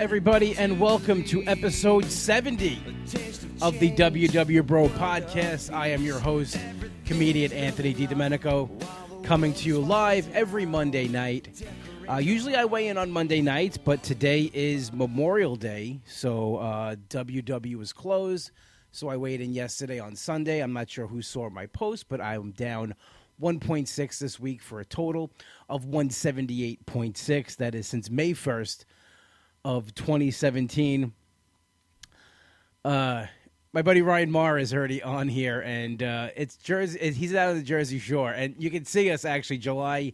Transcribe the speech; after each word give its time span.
Everybody, 0.00 0.56
and 0.56 0.80
welcome 0.80 1.22
to 1.24 1.44
episode 1.46 2.06
70 2.06 2.82
of 3.60 3.78
the 3.80 3.90
WW 3.90 4.66
Bro 4.66 4.88
podcast. 4.88 5.70
I 5.74 5.88
am 5.88 6.02
your 6.02 6.18
host, 6.18 6.58
comedian 7.04 7.52
Anthony 7.52 7.92
DiDomenico, 7.92 8.70
coming 9.22 9.52
to 9.52 9.68
you 9.68 9.78
live 9.78 10.26
every 10.34 10.64
Monday 10.64 11.06
night. 11.06 11.62
Uh, 12.08 12.16
usually 12.16 12.56
I 12.56 12.64
weigh 12.64 12.88
in 12.88 12.96
on 12.96 13.10
Monday 13.10 13.42
nights, 13.42 13.76
but 13.76 14.02
today 14.02 14.50
is 14.54 14.90
Memorial 14.90 15.54
Day, 15.54 16.00
so 16.06 16.56
uh, 16.56 16.96
WW 17.10 17.82
is 17.82 17.92
closed. 17.92 18.52
So 18.92 19.10
I 19.10 19.18
weighed 19.18 19.42
in 19.42 19.52
yesterday 19.52 19.98
on 19.98 20.16
Sunday. 20.16 20.60
I'm 20.60 20.72
not 20.72 20.88
sure 20.88 21.08
who 21.08 21.20
saw 21.20 21.50
my 21.50 21.66
post, 21.66 22.08
but 22.08 22.22
I'm 22.22 22.52
down 22.52 22.94
1.6 23.38 24.18
this 24.18 24.40
week 24.40 24.62
for 24.62 24.80
a 24.80 24.84
total 24.86 25.30
of 25.68 25.84
178.6. 25.84 27.56
That 27.56 27.74
is 27.74 27.86
since 27.86 28.08
May 28.08 28.32
1st 28.32 28.86
of 29.64 29.94
2017. 29.94 31.12
Uh, 32.84 33.26
my 33.72 33.82
buddy 33.82 34.02
Ryan 34.02 34.30
Marr 34.30 34.58
is 34.58 34.74
already 34.74 35.02
on 35.02 35.28
here, 35.28 35.60
and 35.60 36.02
uh, 36.02 36.28
it's 36.36 36.56
Jersey. 36.56 37.12
He's 37.12 37.34
out 37.34 37.50
of 37.50 37.56
the 37.56 37.62
Jersey 37.62 37.98
Shore, 37.98 38.30
and 38.30 38.54
you 38.58 38.70
can 38.70 38.84
see 38.84 39.10
us 39.10 39.24
actually 39.24 39.58
July 39.58 40.12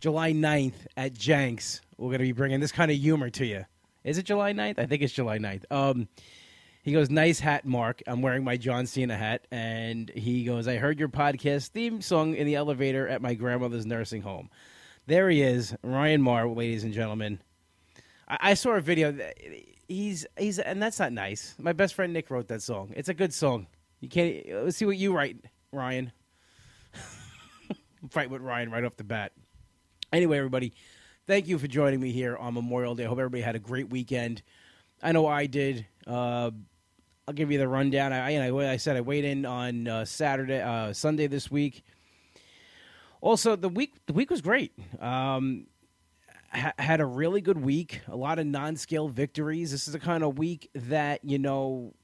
July 0.00 0.32
9th 0.32 0.74
at 0.96 1.14
Jenks. 1.14 1.80
We're 1.96 2.08
going 2.08 2.18
to 2.18 2.24
be 2.24 2.32
bringing 2.32 2.60
this 2.60 2.72
kind 2.72 2.90
of 2.90 2.96
humor 2.98 3.30
to 3.30 3.46
you. 3.46 3.64
Is 4.02 4.18
it 4.18 4.26
July 4.26 4.52
9th? 4.52 4.78
I 4.78 4.86
think 4.86 5.02
it's 5.02 5.14
July 5.14 5.38
9th. 5.38 5.64
Um, 5.70 6.08
he 6.82 6.92
goes, 6.92 7.08
Nice 7.08 7.40
hat, 7.40 7.64
Mark. 7.64 8.02
I'm 8.06 8.20
wearing 8.20 8.44
my 8.44 8.58
John 8.58 8.86
Cena 8.86 9.16
hat. 9.16 9.46
And 9.50 10.10
he 10.10 10.44
goes, 10.44 10.68
I 10.68 10.76
heard 10.76 10.98
your 10.98 11.08
podcast 11.08 11.68
theme 11.68 12.02
song 12.02 12.34
in 12.34 12.46
the 12.46 12.56
elevator 12.56 13.08
at 13.08 13.22
my 13.22 13.32
grandmother's 13.32 13.86
nursing 13.86 14.20
home. 14.20 14.50
There 15.06 15.30
he 15.30 15.40
is, 15.40 15.74
Ryan 15.82 16.20
Marr, 16.20 16.46
ladies 16.48 16.84
and 16.84 16.92
gentlemen. 16.92 17.40
I, 18.28 18.38
I 18.40 18.54
saw 18.54 18.72
a 18.72 18.80
video. 18.80 19.16
He's 19.88 20.26
he's 20.38 20.58
and 20.58 20.82
that's 20.82 20.98
not 20.98 21.12
nice. 21.12 21.54
My 21.58 21.72
best 21.72 21.94
friend 21.94 22.12
Nick 22.12 22.30
wrote 22.30 22.48
that 22.48 22.62
song. 22.62 22.92
It's 22.96 23.08
a 23.08 23.14
good 23.14 23.32
song. 23.32 23.66
You 24.00 24.08
can't. 24.08 24.44
Let's 24.64 24.76
see 24.76 24.86
what 24.86 24.96
you 24.96 25.14
write, 25.14 25.38
Ryan. 25.72 26.12
Fight 28.10 28.30
with 28.30 28.42
Ryan 28.42 28.70
right 28.70 28.84
off 28.84 28.96
the 28.96 29.04
bat. 29.04 29.32
Anyway, 30.12 30.36
everybody, 30.38 30.72
thank 31.26 31.48
you 31.48 31.58
for 31.58 31.66
joining 31.66 32.00
me 32.00 32.12
here 32.12 32.36
on 32.36 32.54
Memorial 32.54 32.94
Day. 32.94 33.04
I 33.04 33.08
hope 33.08 33.18
everybody 33.18 33.42
had 33.42 33.56
a 33.56 33.60
great 33.60 33.90
weekend. 33.90 34.42
I 35.02 35.12
know 35.12 35.26
I 35.26 35.46
did. 35.46 35.86
Uh, 36.06 36.50
I'll 37.26 37.34
give 37.34 37.50
you 37.50 37.58
the 37.58 37.66
rundown. 37.66 38.12
I, 38.12 38.72
I 38.72 38.76
said 38.76 38.96
I 38.96 39.00
weighed 39.00 39.24
in 39.24 39.46
on 39.46 39.88
uh, 39.88 40.04
Saturday, 40.04 40.60
uh, 40.60 40.92
Sunday 40.92 41.26
this 41.26 41.50
week. 41.50 41.84
Also, 43.20 43.56
the 43.56 43.70
week 43.70 43.94
the 44.06 44.12
week 44.12 44.30
was 44.30 44.42
great. 44.42 44.72
Um, 45.00 45.66
ha- 46.54 46.72
had 46.78 47.00
a 47.00 47.06
really 47.06 47.40
good 47.40 47.58
week. 47.58 48.00
A 48.08 48.16
lot 48.16 48.38
of 48.38 48.46
non-scale 48.46 49.08
victories. 49.08 49.72
This 49.72 49.86
is 49.86 49.92
the 49.92 50.00
kind 50.00 50.22
of 50.22 50.38
week 50.38 50.70
that 50.74 51.24
you 51.24 51.38
know 51.38 51.94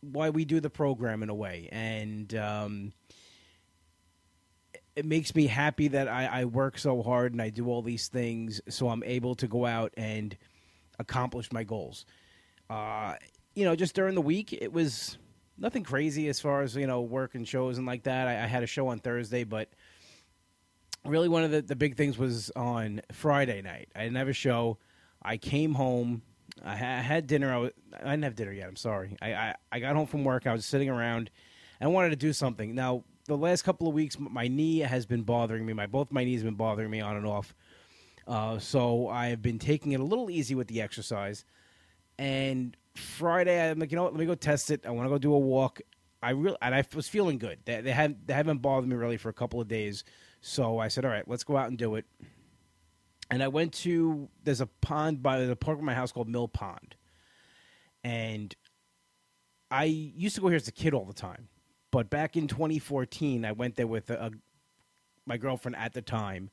why 0.00 0.30
we 0.30 0.44
do 0.44 0.60
the 0.60 0.70
program 0.70 1.22
in 1.22 1.28
a 1.28 1.34
way, 1.34 1.68
and 1.72 2.34
um, 2.34 2.92
it 4.98 5.04
makes 5.04 5.32
me 5.32 5.46
happy 5.46 5.86
that 5.86 6.08
I, 6.08 6.26
I 6.26 6.44
work 6.46 6.76
so 6.76 7.02
hard 7.04 7.32
and 7.32 7.40
I 7.40 7.50
do 7.50 7.68
all 7.68 7.82
these 7.82 8.08
things 8.08 8.60
so 8.68 8.88
I'm 8.88 9.04
able 9.04 9.36
to 9.36 9.46
go 9.46 9.64
out 9.64 9.94
and 9.96 10.36
accomplish 10.98 11.52
my 11.52 11.62
goals. 11.62 12.04
Uh, 12.68 13.14
you 13.54 13.64
know, 13.64 13.76
just 13.76 13.94
during 13.94 14.16
the 14.16 14.20
week, 14.20 14.52
it 14.52 14.72
was 14.72 15.16
nothing 15.56 15.84
crazy 15.84 16.28
as 16.28 16.40
far 16.40 16.62
as, 16.62 16.74
you 16.74 16.88
know, 16.88 17.00
work 17.00 17.36
and 17.36 17.46
shows 17.46 17.78
and 17.78 17.86
like 17.86 18.02
that. 18.02 18.26
I, 18.26 18.42
I 18.42 18.46
had 18.46 18.64
a 18.64 18.66
show 18.66 18.88
on 18.88 18.98
Thursday, 18.98 19.44
but 19.44 19.68
really 21.04 21.28
one 21.28 21.44
of 21.44 21.50
the, 21.50 21.62
the 21.62 21.76
big 21.76 21.96
things 21.96 22.18
was 22.18 22.50
on 22.56 23.00
Friday 23.12 23.62
night. 23.62 23.88
I 23.94 24.04
didn't 24.04 24.16
have 24.16 24.28
a 24.28 24.32
show. 24.32 24.78
I 25.22 25.36
came 25.36 25.74
home. 25.74 26.22
I, 26.64 26.76
ha- 26.76 26.98
I 26.98 27.00
had 27.00 27.26
dinner. 27.26 27.52
I, 27.52 27.56
was, 27.58 27.72
I 27.94 28.10
didn't 28.10 28.24
have 28.24 28.36
dinner 28.36 28.52
yet. 28.52 28.68
I'm 28.68 28.76
sorry. 28.76 29.16
I, 29.22 29.32
I, 29.32 29.54
I 29.72 29.80
got 29.80 29.96
home 29.96 30.06
from 30.06 30.24
work. 30.24 30.46
I 30.46 30.52
was 30.52 30.66
sitting 30.66 30.88
around 30.88 31.30
and 31.80 31.88
I 31.88 31.92
wanted 31.92 32.10
to 32.10 32.16
do 32.16 32.32
something. 32.32 32.74
Now, 32.74 33.04
the 33.26 33.36
last 33.36 33.62
couple 33.62 33.86
of 33.86 33.94
weeks, 33.94 34.16
my 34.18 34.48
knee 34.48 34.78
has 34.80 35.06
been 35.06 35.22
bothering 35.22 35.64
me. 35.64 35.72
My 35.74 35.86
both 35.86 36.10
my 36.10 36.24
knees 36.24 36.40
have 36.40 36.46
been 36.46 36.54
bothering 36.54 36.90
me 36.90 37.00
on 37.00 37.16
and 37.16 37.26
off. 37.26 37.54
Uh, 38.26 38.58
so 38.58 39.08
I 39.08 39.28
have 39.28 39.42
been 39.42 39.58
taking 39.58 39.92
it 39.92 40.00
a 40.00 40.04
little 40.04 40.30
easy 40.30 40.54
with 40.54 40.68
the 40.68 40.80
exercise. 40.80 41.44
And 42.18 42.76
Friday, 42.94 43.70
I'm 43.70 43.78
like, 43.78 43.90
you 43.90 43.96
know 43.96 44.04
what? 44.04 44.12
Let 44.12 44.20
me 44.20 44.26
go 44.26 44.34
test 44.34 44.70
it. 44.70 44.84
I 44.86 44.90
want 44.90 45.06
to 45.06 45.10
go 45.10 45.18
do 45.18 45.32
a 45.32 45.38
walk. 45.38 45.80
I 46.22 46.30
really 46.30 46.56
and 46.60 46.74
I 46.74 46.84
was 46.94 47.08
feeling 47.08 47.38
good. 47.38 47.60
They, 47.64 47.80
they 47.80 47.92
have 47.92 48.14
they 48.26 48.34
haven't 48.34 48.58
bothered 48.58 48.88
me 48.88 48.96
really 48.96 49.18
for 49.18 49.28
a 49.28 49.32
couple 49.34 49.60
of 49.60 49.68
days. 49.68 50.04
So 50.40 50.78
I 50.78 50.88
said, 50.88 51.04
all 51.04 51.10
right, 51.10 51.26
let's 51.26 51.44
go 51.44 51.56
out 51.56 51.68
and 51.68 51.78
do 51.78 51.96
it. 51.96 52.06
And 53.30 53.42
I 53.42 53.48
went 53.48 53.72
to 53.74 54.28
there's 54.44 54.60
a 54.60 54.66
pond 54.66 55.22
by 55.22 55.44
the 55.44 55.56
park 55.56 55.78
of 55.78 55.84
my 55.84 55.94
house 55.94 56.12
called 56.12 56.28
Mill 56.28 56.48
Pond, 56.48 56.96
and 58.02 58.54
I 59.70 59.84
used 59.84 60.34
to 60.36 60.40
go 60.40 60.48
here 60.48 60.56
as 60.56 60.68
a 60.68 60.72
kid 60.72 60.94
all 60.94 61.04
the 61.04 61.12
time. 61.12 61.48
But 61.90 62.10
back 62.10 62.36
in 62.36 62.48
2014, 62.48 63.44
I 63.44 63.52
went 63.52 63.76
there 63.76 63.86
with 63.86 64.10
a, 64.10 64.26
a, 64.26 64.30
my 65.26 65.36
girlfriend 65.36 65.76
at 65.76 65.92
the 65.92 66.02
time. 66.02 66.50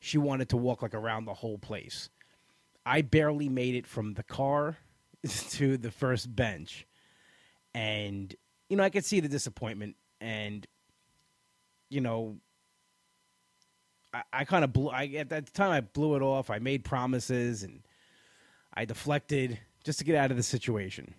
She 0.00 0.18
wanted 0.18 0.50
to 0.50 0.56
walk 0.56 0.82
like 0.82 0.94
around 0.94 1.24
the 1.24 1.34
whole 1.34 1.58
place. 1.58 2.10
I 2.86 3.02
barely 3.02 3.48
made 3.48 3.74
it 3.74 3.86
from 3.86 4.14
the 4.14 4.22
car 4.22 4.78
to 5.50 5.76
the 5.76 5.90
first 5.90 6.34
bench. 6.34 6.86
And, 7.74 8.34
you 8.68 8.76
know, 8.76 8.82
I 8.82 8.90
could 8.90 9.04
see 9.04 9.20
the 9.20 9.28
disappointment. 9.28 9.96
And, 10.20 10.66
you 11.90 12.00
know, 12.00 12.38
I, 14.12 14.22
I 14.32 14.44
kind 14.44 14.64
of 14.64 14.72
blew, 14.72 14.90
I, 14.90 15.06
at 15.16 15.30
that 15.30 15.52
time, 15.52 15.70
I 15.70 15.80
blew 15.80 16.16
it 16.16 16.22
off. 16.22 16.50
I 16.50 16.58
made 16.58 16.84
promises 16.84 17.62
and 17.62 17.82
I 18.74 18.84
deflected 18.84 19.58
just 19.84 19.98
to 19.98 20.04
get 20.04 20.16
out 20.16 20.30
of 20.30 20.36
the 20.36 20.42
situation. 20.42 21.14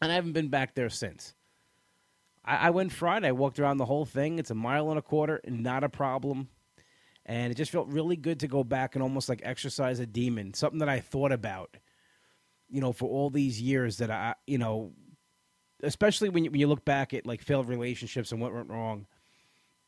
And 0.00 0.10
I 0.10 0.14
haven't 0.14 0.32
been 0.32 0.48
back 0.48 0.74
there 0.74 0.90
since. 0.90 1.34
I, 2.44 2.68
I 2.68 2.70
went 2.70 2.92
Friday. 2.92 3.28
I 3.28 3.32
walked 3.32 3.58
around 3.58 3.78
the 3.78 3.84
whole 3.84 4.04
thing. 4.04 4.38
It's 4.38 4.50
a 4.50 4.54
mile 4.54 4.90
and 4.90 4.98
a 4.98 5.02
quarter, 5.02 5.40
not 5.46 5.84
a 5.84 5.88
problem. 5.88 6.48
And 7.24 7.52
it 7.52 7.54
just 7.54 7.70
felt 7.70 7.88
really 7.88 8.16
good 8.16 8.40
to 8.40 8.48
go 8.48 8.64
back 8.64 8.94
and 8.94 9.02
almost 9.02 9.28
like 9.28 9.40
exercise 9.44 10.00
a 10.00 10.06
demon, 10.06 10.54
something 10.54 10.80
that 10.80 10.88
I 10.88 10.98
thought 10.98 11.30
about, 11.30 11.76
you 12.68 12.80
know, 12.80 12.92
for 12.92 13.08
all 13.08 13.30
these 13.30 13.60
years 13.60 13.98
that 13.98 14.10
I, 14.10 14.34
you 14.46 14.58
know, 14.58 14.92
especially 15.84 16.30
when 16.30 16.44
you, 16.44 16.50
when 16.50 16.58
you 16.58 16.66
look 16.66 16.84
back 16.84 17.14
at 17.14 17.26
like 17.26 17.40
failed 17.40 17.68
relationships 17.68 18.32
and 18.32 18.40
what 18.40 18.52
went 18.52 18.70
wrong, 18.70 19.06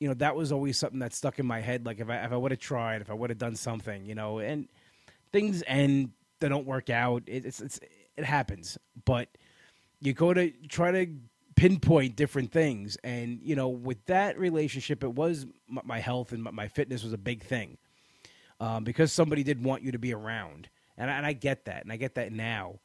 you 0.00 0.08
know, 0.08 0.14
that 0.14 0.36
was 0.36 0.52
always 0.52 0.78
something 0.78 0.98
that 1.00 1.14
stuck 1.14 1.38
in 1.38 1.46
my 1.46 1.60
head. 1.60 1.86
Like 1.86 2.00
if 2.00 2.08
I 2.10 2.24
if 2.24 2.32
I 2.32 2.36
would 2.36 2.50
have 2.50 2.60
tried, 2.60 3.00
if 3.00 3.10
I 3.10 3.14
would 3.14 3.30
have 3.30 3.38
done 3.38 3.56
something, 3.56 4.04
you 4.06 4.14
know, 4.14 4.38
and 4.38 4.68
things 5.32 5.62
end, 5.66 6.10
they 6.40 6.48
don't 6.48 6.66
work 6.66 6.90
out. 6.90 7.22
It, 7.26 7.46
it's 7.46 7.60
it's 7.60 7.80
it 8.16 8.24
happens, 8.24 8.78
but 9.04 9.28
you 10.00 10.12
go 10.12 10.34
to 10.34 10.50
try 10.68 10.90
to 10.90 11.06
pinpoint 11.56 12.16
different 12.16 12.52
things. 12.52 12.96
And 13.04 13.40
you 13.42 13.56
know, 13.56 13.68
with 13.68 14.04
that 14.06 14.38
relationship, 14.38 15.02
it 15.04 15.14
was 15.14 15.46
my 15.68 16.00
health 16.00 16.32
and 16.32 16.42
my 16.42 16.68
fitness 16.68 17.02
was 17.02 17.12
a 17.12 17.18
big 17.18 17.42
thing 17.42 17.78
um, 18.60 18.84
because 18.84 19.12
somebody 19.12 19.42
did 19.42 19.62
want 19.62 19.82
you 19.82 19.92
to 19.92 19.98
be 19.98 20.12
around, 20.14 20.68
and 20.96 21.10
I, 21.10 21.14
and 21.14 21.26
I 21.26 21.32
get 21.32 21.66
that, 21.66 21.82
and 21.82 21.92
I 21.92 21.96
get 21.96 22.14
that 22.16 22.32
now. 22.32 22.78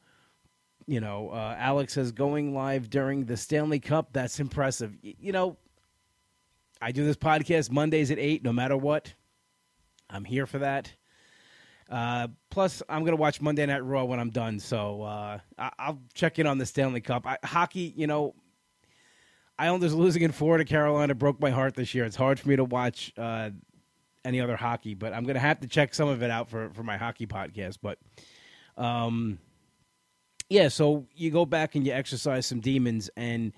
You 0.86 1.00
know, 1.00 1.30
uh, 1.30 1.54
Alex 1.58 1.92
says 1.94 2.10
going 2.10 2.54
live 2.54 2.90
during 2.90 3.26
the 3.26 3.36
Stanley 3.36 3.78
Cup. 3.78 4.08
That's 4.12 4.40
impressive. 4.40 4.96
Y- 5.04 5.14
you 5.20 5.32
know, 5.32 5.56
I 6.80 6.92
do 6.92 7.04
this 7.04 7.16
podcast 7.16 7.70
Mondays 7.70 8.10
at 8.10 8.18
eight, 8.18 8.42
no 8.42 8.52
matter 8.52 8.76
what. 8.76 9.12
I'm 10.08 10.24
here 10.24 10.46
for 10.46 10.58
that. 10.58 10.92
Uh, 11.88 12.28
plus, 12.50 12.82
I'm 12.88 13.00
going 13.00 13.16
to 13.16 13.20
watch 13.20 13.40
Monday 13.40 13.66
Night 13.66 13.84
Raw 13.84 14.04
when 14.04 14.20
I'm 14.20 14.30
done, 14.30 14.60
so 14.60 15.02
uh, 15.02 15.38
I- 15.58 15.90
will 15.90 16.00
check 16.14 16.38
in 16.38 16.46
on 16.46 16.58
the 16.58 16.66
Stanley 16.66 17.00
Cup. 17.00 17.26
I- 17.26 17.38
hockey, 17.44 17.92
you 17.96 18.06
know, 18.06 18.34
Islanders 19.58 19.92
losing 19.92 20.22
in 20.22 20.32
to 20.32 20.64
Carolina 20.64 21.14
broke 21.14 21.40
my 21.40 21.50
heart 21.50 21.74
this 21.74 21.94
year. 21.94 22.04
It's 22.04 22.16
hard 22.16 22.40
for 22.40 22.48
me 22.48 22.56
to 22.56 22.64
watch 22.64 23.12
uh, 23.18 23.50
any 24.24 24.40
other 24.40 24.56
hockey, 24.56 24.94
but 24.94 25.12
I'm 25.12 25.24
going 25.24 25.34
to 25.34 25.40
have 25.40 25.60
to 25.60 25.66
check 25.68 25.92
some 25.92 26.08
of 26.08 26.22
it 26.22 26.30
out 26.30 26.48
for, 26.48 26.70
for 26.70 26.82
my 26.82 26.96
hockey 26.96 27.26
podcast. 27.26 27.78
But 27.82 27.98
um, 28.76 29.38
yeah, 30.48 30.68
so 30.68 31.06
you 31.14 31.30
go 31.30 31.44
back 31.44 31.74
and 31.74 31.84
you 31.84 31.92
exercise 31.92 32.46
some 32.46 32.60
demons, 32.60 33.10
and 33.16 33.52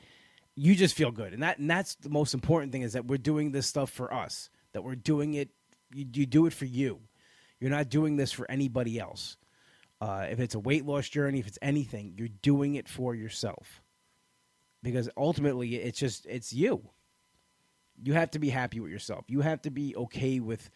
you 0.56 0.75
just 0.75 0.94
feel 0.94 1.10
good, 1.10 1.32
and 1.32 1.43
that 1.43 1.58
and 1.58 1.70
that's 1.70 1.94
the 1.96 2.10
most 2.10 2.34
important 2.34 2.72
thing 2.72 2.82
is 2.82 2.93
that 2.93 3.06
we're 3.06 3.19
doing 3.19 3.52
this 3.52 3.66
stuff 3.66 3.90
for 3.90 4.12
us. 4.12 4.50
That 4.72 4.82
we're 4.82 4.94
doing 4.94 5.34
it, 5.34 5.50
you, 5.94 6.06
you 6.12 6.26
do 6.26 6.46
it 6.46 6.52
for 6.52 6.64
you. 6.64 7.00
You're 7.60 7.70
not 7.70 7.88
doing 7.88 8.16
this 8.16 8.32
for 8.32 8.50
anybody 8.50 8.99
else. 8.99 9.37
Uh, 10.00 10.26
if 10.31 10.40
it's 10.40 10.54
a 10.54 10.60
weight 10.60 10.84
loss 10.84 11.08
journey, 11.08 11.38
if 11.38 11.46
it's 11.46 11.58
anything, 11.62 12.14
you're 12.16 12.28
doing 12.28 12.75
it 12.75 12.88
for 12.88 13.14
yourself 13.14 13.82
because 14.82 15.08
ultimately 15.16 15.76
it's 15.76 15.99
just 15.99 16.26
it's 16.26 16.52
you 16.52 16.82
you 18.02 18.12
have 18.14 18.31
to 18.31 18.38
be 18.38 18.48
happy 18.48 18.81
with 18.81 18.90
yourself 18.90 19.25
you 19.28 19.40
have 19.40 19.62
to 19.62 19.70
be 19.70 19.94
okay 19.96 20.40
with 20.40 20.70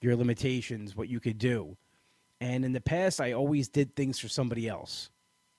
your 0.00 0.14
limitations 0.16 0.94
what 0.94 1.08
you 1.08 1.20
could 1.20 1.38
do 1.38 1.76
and 2.40 2.64
in 2.64 2.72
the 2.72 2.80
past 2.80 3.20
i 3.20 3.32
always 3.32 3.68
did 3.68 3.94
things 3.96 4.18
for 4.18 4.28
somebody 4.28 4.68
else 4.68 5.10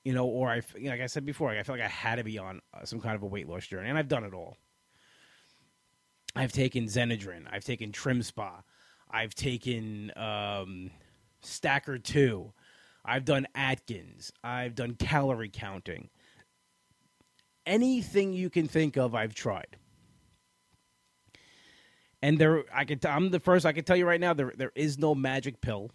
you 0.08 0.14
know 0.14 0.26
or 0.26 0.50
I, 0.50 0.62
you 0.76 0.86
know, 0.86 0.92
like 0.92 1.02
i 1.02 1.06
said 1.08 1.26
before 1.26 1.50
i 1.52 1.62
feel 1.64 1.76
like 1.76 1.84
i 1.84 1.88
had 1.88 2.16
to 2.16 2.24
be 2.24 2.38
on 2.38 2.62
uh, 2.74 2.86
some 2.86 3.00
kind 3.00 3.16
of 3.16 3.24
a 3.24 3.28
weight 3.28 3.48
loss 3.48 3.68
journey 3.68 3.90
and 3.90 3.98
i've 3.98 4.08
done 4.08 4.24
it 4.24 4.34
all 4.34 4.58
i've 6.36 6.52
taken 6.52 6.86
Xenadrine, 6.86 7.46
i've 7.52 7.64
taken 7.64 7.92
TrimSpa 7.92 8.64
i've 9.12 9.36
taken 9.36 10.12
um, 10.16 10.92
stacker 11.42 11.98
2 11.98 12.54
I've 13.08 13.24
done 13.24 13.48
Atkins. 13.56 14.34
I've 14.44 14.76
done 14.76 14.96
calorie 14.96 15.50
counting. 15.50 16.10
Anything 17.66 18.34
you 18.34 18.50
can 18.50 18.68
think 18.68 18.98
of, 18.98 19.16
I've 19.16 19.34
tried. 19.34 19.78
And 22.22 22.38
there, 22.38 22.66
I 22.74 22.84
could. 22.84 23.06
I'm 23.06 23.30
the 23.30 23.40
first. 23.40 23.66
I 23.66 23.72
can 23.72 23.86
tell 23.86 23.96
you 23.96 24.06
right 24.06 24.20
now, 24.20 24.34
there 24.34 24.52
there 24.58 24.72
is 24.76 24.98
no 24.98 25.16
magic 25.16 25.62
pill. 25.62 25.92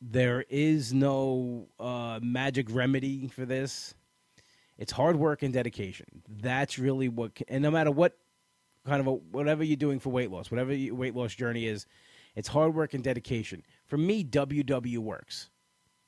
There 0.00 0.44
is 0.48 0.94
no 0.94 1.68
uh, 1.78 2.20
magic 2.22 2.68
remedy 2.70 3.28
for 3.28 3.44
this. 3.44 3.94
It's 4.78 4.92
hard 4.92 5.16
work 5.16 5.42
and 5.42 5.52
dedication. 5.52 6.22
That's 6.26 6.78
really 6.78 7.08
what. 7.08 7.32
And 7.48 7.62
no 7.62 7.70
matter 7.70 7.90
what 7.90 8.16
kind 8.86 9.00
of 9.00 9.06
a, 9.06 9.12
whatever 9.12 9.62
you're 9.62 9.76
doing 9.76 9.98
for 9.98 10.08
weight 10.08 10.30
loss, 10.30 10.50
whatever 10.50 10.72
your 10.72 10.94
weight 10.94 11.14
loss 11.14 11.34
journey 11.34 11.66
is, 11.66 11.86
it's 12.34 12.48
hard 12.48 12.74
work 12.74 12.94
and 12.94 13.04
dedication. 13.04 13.62
For 13.86 13.98
me, 13.98 14.24
WW 14.24 14.98
works. 14.98 15.50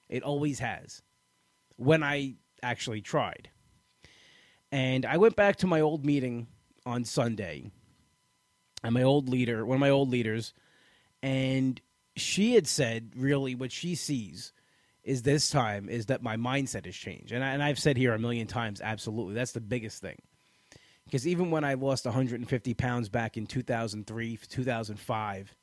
It 0.09 0.23
always 0.23 0.59
has. 0.61 1.03
When 1.77 2.03
I 2.03 2.37
actually 2.63 3.03
tried. 3.03 3.51
And 4.71 5.05
I 5.05 5.19
went 5.19 5.37
back 5.37 5.57
to 5.57 5.67
my 5.67 5.81
old 5.81 6.07
meeting 6.07 6.47
on 6.87 7.05
Sunday 7.05 7.71
and 8.83 8.95
my 8.95 9.03
old 9.03 9.29
leader, 9.29 9.67
one 9.67 9.77
of 9.77 9.81
my 9.81 9.91
old 9.91 10.09
leaders, 10.11 10.55
and 11.23 11.81
she 12.17 12.55
had 12.55 12.67
said 12.67 13.13
really 13.17 13.55
what 13.55 13.73
she 13.73 13.95
sees 13.95 14.53
is 15.03 15.23
this 15.23 15.51
time 15.51 15.89
is 15.89 16.07
that 16.07 16.23
my 16.23 16.37
mindset 16.37 16.85
has 16.85 16.95
changed. 16.95 17.33
And, 17.33 17.43
I, 17.43 17.51
and 17.51 17.63
I've 17.63 17.79
said 17.79 17.97
here 17.97 18.15
a 18.15 18.19
million 18.19 18.47
times, 18.47 18.81
absolutely. 18.81 19.35
That's 19.35 19.53
the 19.53 19.61
biggest 19.61 20.01
thing. 20.01 20.19
Because 21.05 21.27
even 21.27 21.51
when 21.51 21.65
I 21.65 21.75
lost 21.75 22.05
150 22.05 22.75
pounds 22.75 23.09
back 23.09 23.37
in 23.37 23.47
2003, 23.47 24.39
2005, 24.49 25.57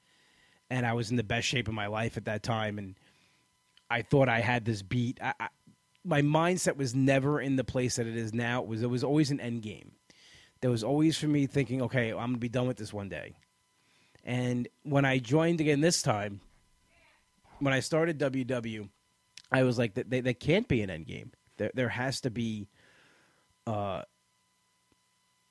and 0.69 0.85
I 0.85 0.93
was 0.93 1.09
in 1.09 1.17
the 1.17 1.23
best 1.23 1.47
shape 1.47 1.67
of 1.67 1.73
my 1.73 1.87
life 1.87 2.17
at 2.17 2.25
that 2.25 2.43
time, 2.43 2.77
and 2.77 2.95
I 3.89 4.01
thought 4.01 4.27
I 4.27 4.41
had 4.41 4.65
this 4.65 4.81
beat, 4.81 5.19
I, 5.21 5.33
I, 5.39 5.47
my 6.03 6.21
mindset 6.21 6.75
was 6.75 6.93
never 6.93 7.39
in 7.39 7.55
the 7.55 7.63
place 7.63 7.95
that 7.95 8.07
it 8.07 8.17
is 8.17 8.33
now. 8.33 8.61
It 8.61 8.67
was, 8.67 8.83
it 8.83 8.89
was 8.89 9.03
always 9.03 9.31
an 9.31 9.39
end 9.39 9.61
game 9.61 9.93
there 10.61 10.71
was 10.71 10.83
always 10.83 11.17
for 11.17 11.27
me 11.27 11.47
thinking, 11.47 11.81
okay, 11.83 12.09
I'm 12.09 12.17
going 12.17 12.33
to 12.33 12.39
be 12.39 12.49
done 12.49 12.67
with 12.67 12.77
this 12.77 12.93
one 12.93 13.09
day. 13.09 13.35
And 14.23 14.67
when 14.83 15.05
I 15.05 15.19
joined 15.19 15.61
again 15.61 15.81
this 15.81 16.01
time, 16.01 16.41
when 17.59 17.73
I 17.73 17.79
started 17.79 18.19
WW, 18.19 18.89
I 19.51 19.63
was 19.63 19.77
like, 19.77 19.95
that 19.95 20.39
can't 20.39 20.67
be 20.67 20.81
an 20.81 20.89
end 20.89 21.07
game. 21.07 21.31
There, 21.57 21.71
there 21.73 21.89
has 21.89 22.21
to 22.21 22.29
be. 22.29 22.67
Uh, 23.67 24.03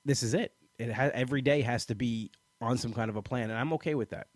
this 0.04 0.22
is 0.22 0.34
it. 0.34 0.52
It 0.78 0.90
has 0.90 1.12
every 1.14 1.42
day 1.42 1.60
has 1.62 1.86
to 1.86 1.94
be 1.94 2.30
on 2.60 2.78
some 2.78 2.92
kind 2.92 3.10
of 3.10 3.16
a 3.16 3.22
plan, 3.22 3.50
and 3.50 3.58
I'm 3.58 3.72
okay 3.74 3.94
with 3.94 4.10
that. 4.10 4.28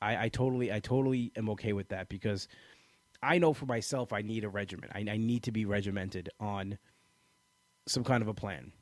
I, 0.00 0.24
I 0.24 0.28
totally, 0.28 0.72
I 0.72 0.80
totally 0.80 1.32
am 1.36 1.48
okay 1.50 1.72
with 1.72 1.88
that 1.88 2.08
because 2.08 2.48
I 3.22 3.38
know 3.38 3.52
for 3.52 3.66
myself 3.66 4.12
I 4.12 4.22
need 4.22 4.44
a 4.44 4.48
regimen. 4.48 4.90
I, 4.92 5.00
I 5.08 5.16
need 5.16 5.44
to 5.44 5.52
be 5.52 5.64
regimented 5.64 6.28
on 6.40 6.78
some 7.86 8.02
kind 8.02 8.22
of 8.22 8.28
a 8.28 8.34
plan. 8.34 8.72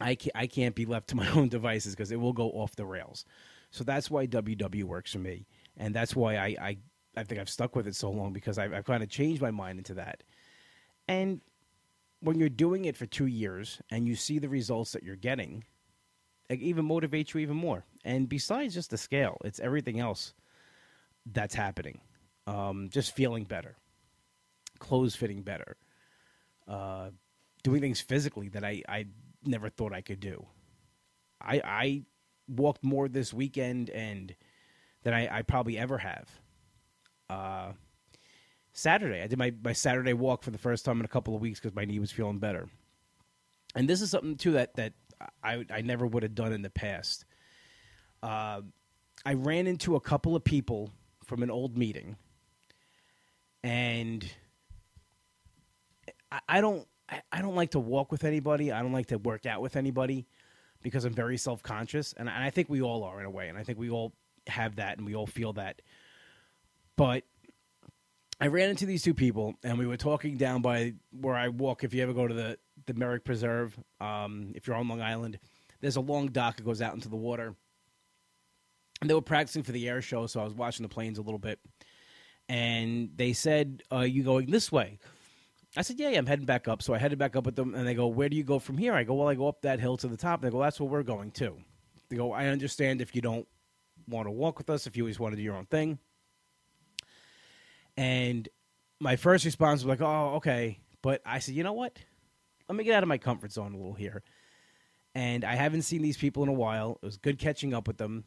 I 0.00 0.16
can't, 0.16 0.32
I 0.34 0.46
can't 0.48 0.74
be 0.74 0.84
left 0.84 1.08
to 1.08 1.16
my 1.16 1.28
own 1.36 1.48
devices 1.48 1.94
because 1.94 2.10
it 2.10 2.20
will 2.20 2.32
go 2.32 2.50
off 2.50 2.74
the 2.74 2.84
rails. 2.84 3.24
So 3.72 3.84
that's 3.84 4.10
why 4.10 4.26
WW 4.26 4.84
works 4.84 5.12
for 5.12 5.18
me, 5.18 5.46
and 5.78 5.94
that's 5.94 6.14
why 6.14 6.36
I 6.36 6.56
I, 6.60 6.78
I 7.16 7.24
think 7.24 7.40
I've 7.40 7.50
stuck 7.50 7.74
with 7.74 7.88
it 7.88 7.96
so 7.96 8.10
long 8.10 8.32
because 8.32 8.58
I've, 8.58 8.72
I've 8.72 8.84
kind 8.84 9.02
of 9.02 9.08
changed 9.08 9.42
my 9.42 9.50
mind 9.50 9.78
into 9.78 9.94
that. 9.94 10.22
And 11.08 11.40
when 12.20 12.38
you're 12.38 12.48
doing 12.50 12.84
it 12.84 12.96
for 12.96 13.06
two 13.06 13.26
years 13.26 13.80
and 13.90 14.06
you 14.06 14.14
see 14.14 14.38
the 14.38 14.48
results 14.48 14.92
that 14.92 15.02
you're 15.02 15.16
getting, 15.16 15.64
it 16.50 16.60
even 16.60 16.86
motivates 16.86 17.34
you 17.34 17.40
even 17.40 17.56
more. 17.56 17.84
And 18.04 18.28
besides 18.28 18.74
just 18.74 18.90
the 18.90 18.98
scale, 18.98 19.38
it's 19.44 19.58
everything 19.58 19.98
else 19.98 20.34
that's 21.26 21.54
happening. 21.54 22.00
Um, 22.46 22.90
just 22.90 23.14
feeling 23.16 23.44
better, 23.44 23.76
clothes 24.80 25.16
fitting 25.16 25.42
better, 25.42 25.76
uh, 26.68 27.10
doing 27.62 27.80
things 27.80 28.00
physically 28.00 28.48
that 28.50 28.64
I, 28.64 28.82
I 28.88 29.06
never 29.44 29.70
thought 29.70 29.92
I 29.92 30.02
could 30.02 30.20
do. 30.20 30.44
I 31.40 31.60
I 31.64 32.02
walked 32.48 32.84
more 32.84 33.08
this 33.08 33.32
weekend 33.32 33.90
and 33.90 34.34
than 35.02 35.14
I, 35.14 35.38
I 35.38 35.42
probably 35.42 35.78
ever 35.78 35.98
have. 35.98 36.28
Uh, 37.28 37.72
Saturday, 38.72 39.22
I 39.22 39.26
did 39.26 39.38
my, 39.38 39.52
my 39.62 39.72
Saturday 39.72 40.12
walk 40.12 40.42
for 40.42 40.50
the 40.50 40.58
first 40.58 40.84
time 40.84 40.98
in 40.98 41.04
a 41.04 41.08
couple 41.08 41.34
of 41.34 41.40
weeks 41.40 41.60
because 41.60 41.74
my 41.74 41.84
knee 41.84 41.98
was 41.98 42.10
feeling 42.10 42.38
better. 42.38 42.68
And 43.74 43.88
this 43.88 44.00
is 44.00 44.10
something 44.10 44.36
too 44.36 44.52
that 44.52 44.74
that 44.76 44.92
I 45.42 45.64
I 45.70 45.80
never 45.80 46.06
would 46.06 46.22
have 46.22 46.34
done 46.34 46.52
in 46.52 46.62
the 46.62 46.70
past. 46.70 47.24
Uh, 48.22 48.62
I 49.24 49.34
ran 49.34 49.66
into 49.66 49.96
a 49.96 50.00
couple 50.00 50.36
of 50.36 50.44
people 50.44 50.90
from 51.24 51.42
an 51.42 51.50
old 51.50 51.76
meeting, 51.76 52.16
and 53.62 54.26
I, 56.30 56.40
I 56.48 56.60
don't 56.60 56.86
I, 57.30 57.42
don't 57.42 57.54
like 57.54 57.72
to 57.72 57.80
walk 57.80 58.10
with 58.10 58.24
anybody. 58.24 58.72
I 58.72 58.82
don't 58.82 58.92
like 58.92 59.08
to 59.08 59.18
work 59.18 59.46
out 59.46 59.60
with 59.60 59.76
anybody 59.76 60.26
because 60.82 61.04
I'm 61.04 61.14
very 61.14 61.36
self 61.36 61.62
conscious, 61.62 62.12
and, 62.16 62.28
I 62.28 62.50
think 62.50 62.68
we 62.68 62.82
all 62.82 63.04
are 63.04 63.20
in 63.20 63.26
a 63.26 63.30
way, 63.30 63.48
and 63.48 63.58
I 63.58 63.62
think 63.62 63.78
we 63.78 63.90
all 63.90 64.12
have 64.46 64.76
that, 64.76 64.98
and 64.98 65.06
we 65.06 65.14
all 65.14 65.26
feel 65.26 65.52
that. 65.54 65.82
But 66.96 67.24
I 68.40 68.48
ran 68.48 68.70
into 68.70 68.86
these 68.86 69.02
two 69.02 69.14
people, 69.14 69.54
and 69.62 69.78
we 69.78 69.86
were 69.86 69.96
talking 69.96 70.36
down 70.36 70.62
by 70.62 70.94
where 71.12 71.36
I 71.36 71.48
walk. 71.48 71.84
If 71.84 71.94
you 71.94 72.02
ever 72.02 72.12
go 72.12 72.26
to 72.26 72.34
the 72.34 72.58
the 72.86 72.94
Merrick 72.94 73.24
Preserve, 73.24 73.78
um, 74.00 74.52
if 74.56 74.66
you're 74.66 74.76
on 74.76 74.88
Long 74.88 75.00
Island, 75.00 75.38
there's 75.80 75.96
a 75.96 76.00
long 76.00 76.28
dock 76.28 76.56
that 76.56 76.64
goes 76.64 76.82
out 76.82 76.94
into 76.94 77.08
the 77.08 77.16
water. 77.16 77.54
And 79.00 79.10
they 79.10 79.14
were 79.14 79.22
practicing 79.22 79.62
for 79.62 79.72
the 79.72 79.88
air 79.88 80.00
show, 80.00 80.26
so 80.26 80.40
I 80.40 80.44
was 80.44 80.54
watching 80.54 80.84
the 80.84 80.88
planes 80.88 81.18
a 81.18 81.22
little 81.22 81.38
bit. 81.38 81.58
And 82.48 83.10
they 83.16 83.32
said, 83.32 83.82
uh, 83.92 84.00
"You 84.00 84.22
going 84.22 84.50
this 84.50 84.72
way?" 84.72 84.98
I 85.76 85.82
said, 85.82 85.98
yeah, 85.98 86.10
yeah, 86.10 86.18
I'm 86.18 86.26
heading 86.26 86.44
back 86.44 86.68
up. 86.68 86.82
So 86.82 86.92
I 86.92 86.98
headed 86.98 87.18
back 87.18 87.34
up 87.34 87.46
with 87.46 87.56
them, 87.56 87.74
and 87.74 87.86
they 87.86 87.94
go, 87.94 88.06
where 88.06 88.28
do 88.28 88.36
you 88.36 88.44
go 88.44 88.58
from 88.58 88.76
here? 88.76 88.92
I 88.92 89.04
go, 89.04 89.14
well, 89.14 89.28
I 89.28 89.34
go 89.34 89.48
up 89.48 89.62
that 89.62 89.80
hill 89.80 89.96
to 89.98 90.08
the 90.08 90.16
top. 90.16 90.42
And 90.42 90.48
They 90.48 90.52
go, 90.52 90.60
that's 90.60 90.78
where 90.78 90.88
we're 90.88 91.02
going 91.02 91.30
too. 91.30 91.56
They 92.08 92.16
go, 92.16 92.32
I 92.32 92.46
understand 92.46 93.00
if 93.00 93.16
you 93.16 93.22
don't 93.22 93.48
want 94.06 94.26
to 94.26 94.30
walk 94.30 94.58
with 94.58 94.68
us, 94.68 94.86
if 94.86 94.96
you 94.96 95.04
always 95.04 95.18
want 95.18 95.32
to 95.32 95.36
do 95.36 95.42
your 95.42 95.56
own 95.56 95.66
thing. 95.66 95.98
And 97.96 98.48
my 99.00 99.16
first 99.16 99.44
response 99.44 99.82
was 99.82 99.88
like, 99.88 100.02
oh, 100.02 100.34
okay. 100.36 100.78
But 101.00 101.22
I 101.24 101.38
said, 101.38 101.54
you 101.54 101.64
know 101.64 101.72
what? 101.72 101.98
Let 102.68 102.76
me 102.76 102.84
get 102.84 102.94
out 102.94 103.02
of 103.02 103.08
my 103.08 103.18
comfort 103.18 103.52
zone 103.52 103.72
a 103.72 103.76
little 103.76 103.94
here. 103.94 104.22
And 105.14 105.44
I 105.44 105.54
haven't 105.54 105.82
seen 105.82 106.02
these 106.02 106.16
people 106.16 106.42
in 106.42 106.48
a 106.48 106.54
while. 106.54 106.98
It 107.02 107.06
was 107.06 107.16
good 107.16 107.38
catching 107.38 107.74
up 107.74 107.86
with 107.86 107.98
them 107.98 108.24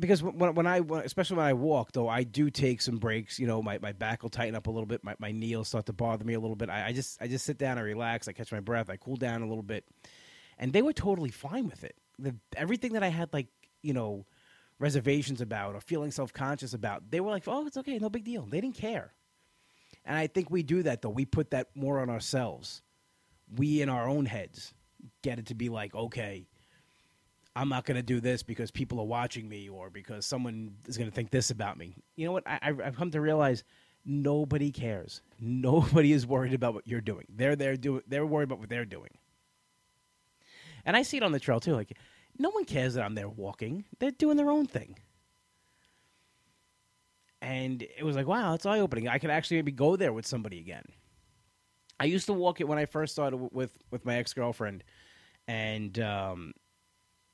because 0.00 0.22
when, 0.22 0.54
when 0.54 0.66
I 0.66 0.78
especially 1.04 1.36
when 1.36 1.46
I 1.46 1.52
walk 1.52 1.92
though 1.92 2.08
I 2.08 2.24
do 2.24 2.50
take 2.50 2.80
some 2.80 2.96
breaks. 2.96 3.38
You 3.38 3.46
know, 3.46 3.62
my, 3.62 3.78
my 3.78 3.92
back 3.92 4.22
will 4.22 4.30
tighten 4.30 4.54
up 4.54 4.66
a 4.66 4.70
little 4.70 4.86
bit. 4.86 5.04
My 5.04 5.14
my 5.18 5.32
knee 5.32 5.54
will 5.54 5.64
start 5.64 5.86
to 5.86 5.92
bother 5.92 6.24
me 6.24 6.34
a 6.34 6.40
little 6.40 6.56
bit. 6.56 6.70
I, 6.70 6.88
I 6.88 6.92
just 6.92 7.20
I 7.20 7.28
just 7.28 7.44
sit 7.44 7.58
down, 7.58 7.78
I 7.78 7.82
relax, 7.82 8.26
I 8.26 8.32
catch 8.32 8.50
my 8.50 8.60
breath, 8.60 8.90
I 8.90 8.96
cool 8.96 9.16
down 9.16 9.42
a 9.42 9.46
little 9.46 9.62
bit, 9.62 9.84
and 10.58 10.72
they 10.72 10.82
were 10.82 10.92
totally 10.92 11.30
fine 11.30 11.68
with 11.68 11.84
it. 11.84 11.96
The, 12.18 12.34
everything 12.56 12.94
that 12.94 13.02
I 13.02 13.08
had 13.08 13.32
like 13.32 13.48
you 13.82 13.92
know 13.92 14.26
reservations 14.78 15.40
about 15.40 15.74
or 15.74 15.80
feeling 15.80 16.10
self 16.10 16.32
conscious 16.32 16.72
about, 16.74 17.10
they 17.10 17.20
were 17.20 17.30
like, 17.30 17.44
oh, 17.46 17.66
it's 17.66 17.76
okay, 17.76 17.98
no 17.98 18.08
big 18.10 18.24
deal. 18.24 18.46
They 18.46 18.60
didn't 18.60 18.76
care, 18.76 19.12
and 20.04 20.16
I 20.16 20.26
think 20.26 20.50
we 20.50 20.62
do 20.62 20.82
that 20.82 21.02
though. 21.02 21.10
We 21.10 21.26
put 21.26 21.50
that 21.50 21.68
more 21.74 22.00
on 22.00 22.10
ourselves. 22.10 22.82
We 23.54 23.82
in 23.82 23.88
our 23.88 24.08
own 24.08 24.26
heads 24.26 24.72
get 25.22 25.38
it 25.38 25.46
to 25.46 25.54
be 25.54 25.68
like, 25.68 25.94
okay 25.94 26.46
I'm 27.56 27.68
not 27.68 27.84
going 27.84 27.96
to 27.96 28.02
do 28.02 28.20
this 28.20 28.42
because 28.42 28.70
people 28.70 29.00
are 29.00 29.06
watching 29.06 29.48
me 29.48 29.68
or 29.68 29.90
because 29.90 30.24
someone 30.24 30.76
is 30.86 30.96
going 30.96 31.10
to 31.10 31.14
think 31.14 31.30
this 31.30 31.50
about 31.50 31.76
me. 31.76 31.96
You 32.16 32.26
know 32.26 32.32
what? 32.32 32.44
I, 32.46 32.72
have 32.84 32.96
come 32.96 33.10
to 33.10 33.20
realize 33.20 33.64
nobody 34.04 34.70
cares. 34.70 35.22
Nobody 35.40 36.12
is 36.12 36.26
worried 36.26 36.54
about 36.54 36.74
what 36.74 36.86
you're 36.86 37.00
doing. 37.00 37.26
They're 37.28 37.56
there 37.56 37.76
doing. 37.76 38.02
They're 38.06 38.26
worried 38.26 38.44
about 38.44 38.60
what 38.60 38.68
they're 38.68 38.84
doing. 38.84 39.10
And 40.84 40.96
I 40.96 41.02
see 41.02 41.16
it 41.16 41.22
on 41.22 41.32
the 41.32 41.40
trail 41.40 41.60
too. 41.60 41.74
Like, 41.74 41.96
no 42.38 42.50
one 42.50 42.64
cares 42.64 42.94
that 42.94 43.04
I'm 43.04 43.14
there 43.14 43.28
walking. 43.28 43.84
They're 43.98 44.10
doing 44.10 44.36
their 44.36 44.50
own 44.50 44.66
thing. 44.66 44.98
And 47.42 47.82
it 47.82 48.04
was 48.04 48.16
like, 48.16 48.26
wow, 48.26 48.54
it's 48.54 48.66
eye 48.66 48.80
opening. 48.80 49.08
I 49.08 49.18
could 49.18 49.30
actually 49.30 49.58
maybe 49.58 49.72
go 49.72 49.96
there 49.96 50.12
with 50.12 50.26
somebody 50.26 50.58
again. 50.58 50.84
I 51.98 52.04
used 52.04 52.26
to 52.26 52.32
walk 52.32 52.60
it 52.60 52.68
when 52.68 52.78
I 52.78 52.86
first 52.86 53.12
started 53.12 53.36
with 53.52 53.76
with 53.90 54.06
my 54.06 54.16
ex 54.16 54.32
girlfriend, 54.32 54.84
and 55.46 55.98
um, 56.00 56.52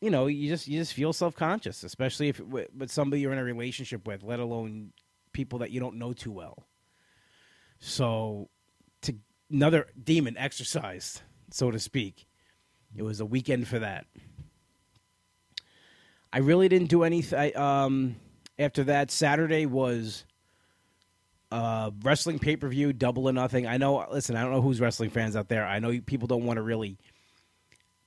you 0.06 0.12
know, 0.12 0.28
you 0.28 0.48
just 0.48 0.68
you 0.68 0.78
just 0.78 0.94
feel 0.94 1.12
self 1.12 1.34
conscious, 1.34 1.82
especially 1.82 2.28
if 2.28 2.38
with, 2.38 2.68
somebody 2.86 3.20
you're 3.20 3.32
in 3.32 3.40
a 3.40 3.44
relationship 3.44 4.06
with, 4.06 4.22
let 4.22 4.38
alone 4.38 4.92
people 5.32 5.58
that 5.58 5.72
you 5.72 5.80
don't 5.80 5.96
know 5.96 6.12
too 6.12 6.30
well. 6.30 6.68
So, 7.80 8.48
to 9.02 9.16
another 9.50 9.88
demon 10.00 10.36
exercise, 10.38 11.22
so 11.50 11.72
to 11.72 11.80
speak. 11.80 12.28
It 12.94 13.02
was 13.02 13.18
a 13.18 13.26
weekend 13.26 13.66
for 13.66 13.80
that. 13.80 14.06
I 16.32 16.38
really 16.38 16.68
didn't 16.68 16.88
do 16.88 17.02
anything. 17.02 17.56
Um, 17.56 18.14
after 18.60 18.84
that, 18.84 19.10
Saturday 19.10 19.66
was 19.66 20.25
uh, 21.50 21.90
wrestling 22.04 22.38
pay 22.38 22.54
per 22.54 22.68
view, 22.68 22.92
double 22.92 23.28
or 23.28 23.32
nothing. 23.32 23.66
I 23.66 23.76
know. 23.76 24.06
Listen, 24.08 24.36
I 24.36 24.42
don't 24.42 24.52
know 24.52 24.62
who's 24.62 24.80
wrestling 24.80 25.10
fans 25.10 25.34
out 25.34 25.48
there. 25.48 25.66
I 25.66 25.80
know 25.80 26.00
people 26.06 26.28
don't 26.28 26.44
want 26.44 26.58
to 26.58 26.62
really 26.62 26.96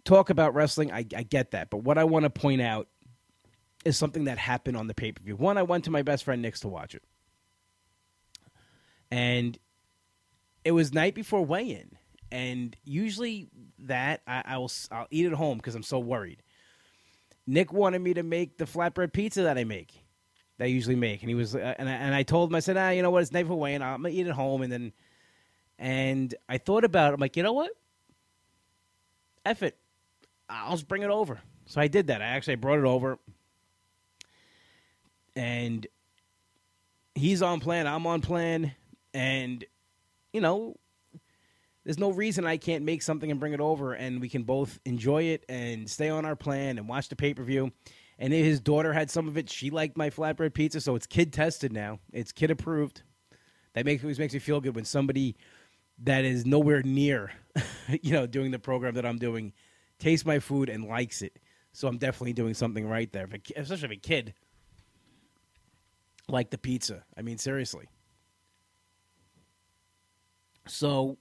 talk 0.05 0.29
about 0.29 0.53
wrestling. 0.55 0.91
I, 0.91 1.05
I 1.15 1.23
get 1.23 1.51
that, 1.51 1.69
but 1.69 1.79
what 1.83 1.97
I 1.97 2.03
want 2.05 2.23
to 2.23 2.29
point 2.29 2.61
out 2.61 2.87
is 3.85 3.97
something 3.97 4.25
that 4.25 4.37
happened 4.37 4.77
on 4.77 4.87
the 4.87 4.93
pay 4.93 5.11
per 5.11 5.23
view. 5.23 5.35
One, 5.35 5.57
I 5.57 5.63
went 5.63 5.85
to 5.85 5.91
my 5.91 6.01
best 6.01 6.23
friend 6.25 6.41
Nick's 6.41 6.61
to 6.61 6.67
watch 6.67 6.95
it. 6.95 7.03
and 9.11 9.57
it 10.63 10.71
was 10.71 10.93
night 10.93 11.15
before 11.15 11.45
weigh-in, 11.45 11.97
and 12.31 12.75
usually 12.83 13.49
that 13.79 14.21
I, 14.27 14.43
I 14.45 14.57
will 14.57 14.71
I'll 14.91 15.07
eat 15.09 15.25
at 15.25 15.33
home 15.33 15.57
because 15.57 15.75
I'm 15.75 15.83
so 15.83 15.99
worried. 15.99 16.43
Nick 17.47 17.73
wanted 17.73 17.99
me 17.99 18.13
to 18.13 18.23
make 18.23 18.57
the 18.57 18.65
flatbread 18.65 19.13
pizza 19.13 19.43
that 19.43 19.57
I 19.57 19.63
make, 19.63 19.93
that 20.57 20.65
I 20.65 20.67
usually 20.67 20.95
make, 20.95 21.21
and 21.21 21.29
he 21.29 21.35
was 21.35 21.55
uh, 21.55 21.75
and 21.77 21.89
I, 21.89 21.93
and 21.93 22.13
I 22.13 22.23
told 22.23 22.49
him 22.51 22.55
I 22.55 22.59
said, 22.59 22.77
ah, 22.77 22.89
you 22.89 23.01
know 23.01 23.11
what, 23.11 23.21
it's 23.23 23.31
night 23.31 23.43
before 23.43 23.59
weigh-in, 23.59 23.81
I'm 23.81 24.01
gonna 24.01 24.09
eat 24.13 24.27
at 24.27 24.33
home, 24.33 24.61
and 24.61 24.71
then 24.71 24.93
and 25.79 26.35
I 26.47 26.57
thought 26.57 26.83
about 26.83 27.11
it, 27.11 27.15
I'm 27.15 27.19
like, 27.21 27.37
you 27.37 27.43
know 27.43 27.53
what, 27.53 27.71
F 29.45 29.63
it, 29.63 29.77
I'll 30.49 30.71
just 30.71 30.87
bring 30.87 31.03
it 31.03 31.09
over. 31.09 31.39
So 31.65 31.79
I 31.79 31.87
did 31.87 32.07
that. 32.07 32.21
I 32.21 32.25
actually 32.25 32.55
brought 32.55 32.79
it 32.79 32.85
over, 32.85 33.19
and 35.35 35.85
he's 37.13 37.41
on 37.41 37.59
plan. 37.59 37.85
I'm 37.85 38.07
on 38.07 38.21
plan, 38.21 38.73
and 39.13 39.63
you 40.33 40.41
know, 40.41 40.75
there's 41.83 41.99
no 41.99 42.11
reason 42.11 42.45
I 42.45 42.57
can't 42.57 42.83
make 42.83 43.01
something 43.01 43.29
and 43.29 43.39
bring 43.39 43.53
it 43.53 43.59
over, 43.59 43.93
and 43.93 44.19
we 44.19 44.29
can 44.29 44.43
both 44.43 44.79
enjoy 44.85 45.23
it 45.23 45.45
and 45.47 45.89
stay 45.89 46.09
on 46.09 46.25
our 46.25 46.35
plan 46.35 46.77
and 46.77 46.87
watch 46.87 47.09
the 47.09 47.15
pay 47.15 47.33
per 47.33 47.43
view. 47.43 47.71
And 48.17 48.33
his 48.33 48.59
daughter 48.59 48.91
had 48.91 49.09
some 49.09 49.27
of 49.27 49.37
it. 49.37 49.49
She 49.49 49.69
liked 49.69 49.95
my 49.95 50.09
flatbread 50.09 50.53
pizza, 50.53 50.81
so 50.81 50.95
it's 50.95 51.07
kid 51.07 51.31
tested 51.31 51.71
now. 51.71 51.99
It's 52.11 52.31
kid 52.31 52.51
approved. 52.51 53.03
That 53.73 53.85
makes 53.85 54.03
always 54.03 54.19
makes 54.19 54.33
me 54.33 54.39
feel 54.39 54.59
good 54.59 54.75
when 54.75 54.85
somebody 54.85 55.37
that 56.03 56.25
is 56.25 56.45
nowhere 56.45 56.81
near, 56.81 57.31
you 58.01 58.11
know, 58.11 58.25
doing 58.27 58.51
the 58.51 58.59
program 58.59 58.95
that 58.95 59.05
I'm 59.05 59.17
doing, 59.17 59.53
tastes 59.99 60.25
my 60.25 60.39
food 60.39 60.69
and 60.69 60.85
likes 60.85 61.21
it. 61.21 61.37
So 61.71 61.87
I'm 61.87 61.97
definitely 61.97 62.33
doing 62.33 62.53
something 62.53 62.87
right 62.87 63.11
there, 63.11 63.27
especially 63.55 63.85
if 63.85 63.91
a 63.91 63.95
kid 63.97 64.33
like 66.27 66.49
the 66.49 66.57
pizza. 66.57 67.03
I 67.17 67.21
mean, 67.21 67.37
seriously. 67.37 67.87
So, 70.67 71.17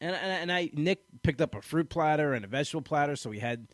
and, 0.00 0.14
and 0.14 0.32
and 0.32 0.52
I 0.52 0.70
Nick 0.72 1.00
picked 1.22 1.40
up 1.40 1.54
a 1.54 1.62
fruit 1.62 1.88
platter 1.88 2.34
and 2.34 2.44
a 2.44 2.48
vegetable 2.48 2.82
platter, 2.82 3.16
so 3.16 3.30
we 3.30 3.38
had 3.38 3.68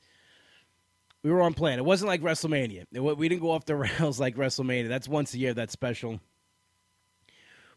we 1.22 1.30
were 1.30 1.42
on 1.42 1.54
plan. 1.54 1.78
It 1.78 1.84
wasn't 1.84 2.08
like 2.08 2.22
WrestleMania. 2.22 2.84
It, 2.92 3.00
we 3.00 3.28
didn't 3.28 3.42
go 3.42 3.50
off 3.50 3.64
the 3.64 3.76
rails 3.98 4.20
like 4.20 4.36
WrestleMania. 4.36 4.88
That's 4.88 5.08
once 5.08 5.34
a 5.34 5.38
year. 5.38 5.54
That's 5.54 5.72
special. 5.72 6.20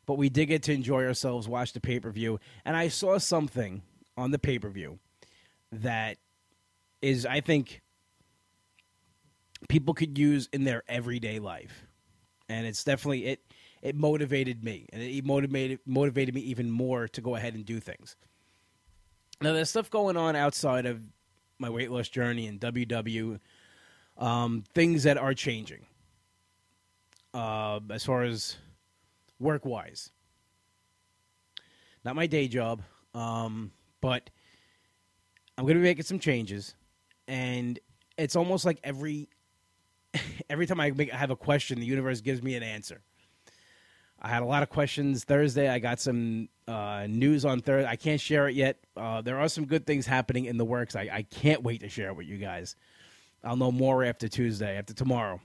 But 0.06 0.16
we 0.16 0.30
did 0.30 0.48
get 0.48 0.64
to 0.64 0.74
enjoy 0.74 1.06
ourselves, 1.06 1.48
watch 1.48 1.74
the 1.74 1.80
pay 1.80 2.00
per 2.00 2.12
view, 2.12 2.40
and 2.66 2.76
I 2.76 2.88
saw 2.88 3.18
something 3.18 3.84
on 4.18 4.32
the 4.32 4.40
pay 4.40 4.60
per 4.60 4.70
view 4.70 5.00
that 5.72 6.18
is 7.02 7.26
I 7.26 7.42
think 7.42 7.82
people 9.68 9.94
could 9.94 10.18
use 10.18 10.50
in 10.54 10.64
their 10.64 10.84
everyday 10.88 11.40
life. 11.40 11.86
And 12.48 12.66
it's 12.66 12.84
definitely 12.84 13.26
it 13.26 13.42
it 13.82 13.96
motivated 13.96 14.64
me 14.64 14.88
and 14.92 15.02
it 15.02 15.26
motivated 15.26 15.80
motivated 15.86 16.36
me 16.36 16.42
even 16.42 16.70
more 16.72 17.08
to 17.10 17.22
go 17.22 17.36
ahead 17.36 17.54
and 17.54 17.66
do 17.66 17.80
things. 17.80 18.16
Now 19.42 19.54
there's 19.54 19.70
stuff 19.70 19.90
going 19.90 20.18
on 20.18 20.36
outside 20.36 20.86
of 20.86 21.02
my 21.60 21.70
weight 21.70 21.92
loss 21.92 22.10
journey 22.10 22.48
and 22.48 22.60
WW 22.60 23.40
um, 24.18 24.64
things 24.74 25.04
that 25.04 25.18
are 25.18 25.34
changing 25.34 25.86
uh, 27.34 27.80
as 27.90 28.04
far 28.04 28.24
as 28.24 28.58
work 29.40 29.66
wise. 29.66 30.12
Not 32.04 32.16
my 32.16 32.28
day 32.28 32.48
job, 32.48 32.82
um, 33.14 33.72
but 34.02 34.30
I'm 35.60 35.66
going 35.66 35.76
to 35.76 35.82
be 35.82 35.90
making 35.90 36.06
some 36.06 36.20
changes 36.20 36.74
and 37.28 37.78
it's 38.18 38.38
almost 38.38 38.64
like 38.64 38.80
every 38.82 39.28
every 40.50 40.66
time 40.66 40.80
I 40.80 40.92
make, 40.92 41.14
I 41.14 41.18
have 41.18 41.32
a 41.32 41.36
question, 41.36 41.82
the 41.82 41.86
universe 41.86 42.22
gives 42.22 42.42
me 42.42 42.56
an 42.56 42.64
answer. 42.64 43.02
I 44.22 44.30
had 44.30 44.42
a 44.42 44.46
lot 44.46 44.64
of 44.64 44.70
questions 44.70 45.26
Thursday. 45.26 45.68
I 45.68 45.80
got 45.80 46.00
some 46.00 46.48
uh, 46.66 47.08
news 47.10 47.44
on 47.44 47.60
Thursday. 47.60 47.90
I 47.90 47.98
can't 47.98 48.22
share 48.22 48.48
it 48.48 48.56
yet. 48.56 48.78
Uh, 48.96 49.20
there 49.20 49.38
are 49.38 49.50
some 49.50 49.66
good 49.66 49.86
things 49.86 50.06
happening 50.06 50.46
in 50.46 50.58
the 50.58 50.64
works. 50.64 50.96
I, 50.96 51.10
I 51.12 51.24
can't 51.24 51.62
wait 51.62 51.82
to 51.82 51.90
share 51.90 52.08
it 52.08 52.16
with 52.16 52.28
you 52.28 52.38
guys. 52.38 52.78
I'll 53.44 53.58
know 53.58 53.72
more 53.72 54.06
after 54.06 54.30
Tuesday, 54.30 54.78
after 54.78 54.94
tomorrow 54.94 55.42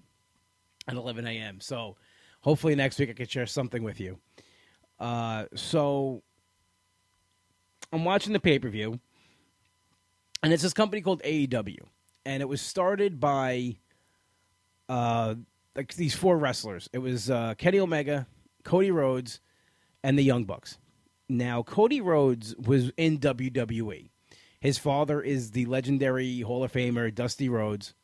at 0.87 0.95
11 0.95 1.27
a.m. 1.27 1.61
So 1.61 1.97
hopefully 2.41 2.77
next 2.77 3.01
week 3.01 3.11
I 3.11 3.15
can 3.15 3.27
share 3.27 3.47
something 3.47 3.83
with 3.83 3.99
you. 3.99 4.21
Uh, 5.01 5.47
so 5.57 6.23
I'm 7.93 8.05
watching 8.05 8.33
the 8.33 8.39
pay 8.39 8.61
per 8.61 8.69
view 8.69 9.01
and 10.45 10.53
it's 10.53 10.63
this 10.63 10.75
company 10.75 11.01
called 11.01 11.23
AEW, 11.23 11.79
and 12.27 12.43
it 12.43 12.47
was 12.47 12.61
started 12.61 13.19
by 13.19 13.77
uh, 14.91 15.37
like 15.75 15.95
these 15.95 16.15
four 16.15 16.37
wrestlers. 16.37 16.87
It 16.93 16.99
was 16.99 17.31
uh, 17.31 17.55
Kenny 17.57 17.81
Omega, 17.81 18.27
Cody 18.63 18.91
Rhodes, 18.91 19.41
and 20.03 20.19
the 20.19 20.23
Young 20.23 20.45
Bucks. 20.45 20.77
Now, 21.31 21.63
Cody 21.63 22.03
Rhodes 22.03 22.55
was 22.57 22.93
in 22.99 23.19
WWE. 23.21 24.11
His 24.61 24.77
father 24.77 25.23
is 25.23 25.53
the 25.53 25.65
legendary 25.65 26.43
Hall 26.43 26.63
of 26.63 26.73
Famer 26.73 27.13
Dusty 27.15 27.49
Rhodes, 27.49 27.95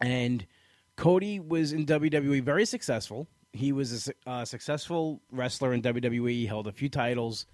and 0.00 0.46
Cody 0.96 1.38
was 1.38 1.74
in 1.74 1.84
WWE, 1.84 2.42
very 2.42 2.64
successful. 2.64 3.28
He 3.52 3.72
was 3.72 4.08
a 4.26 4.30
uh, 4.30 4.44
successful 4.46 5.20
wrestler 5.30 5.74
in 5.74 5.82
WWE, 5.82 6.46
held 6.46 6.68
a 6.68 6.72
few 6.72 6.88
titles, 6.88 7.44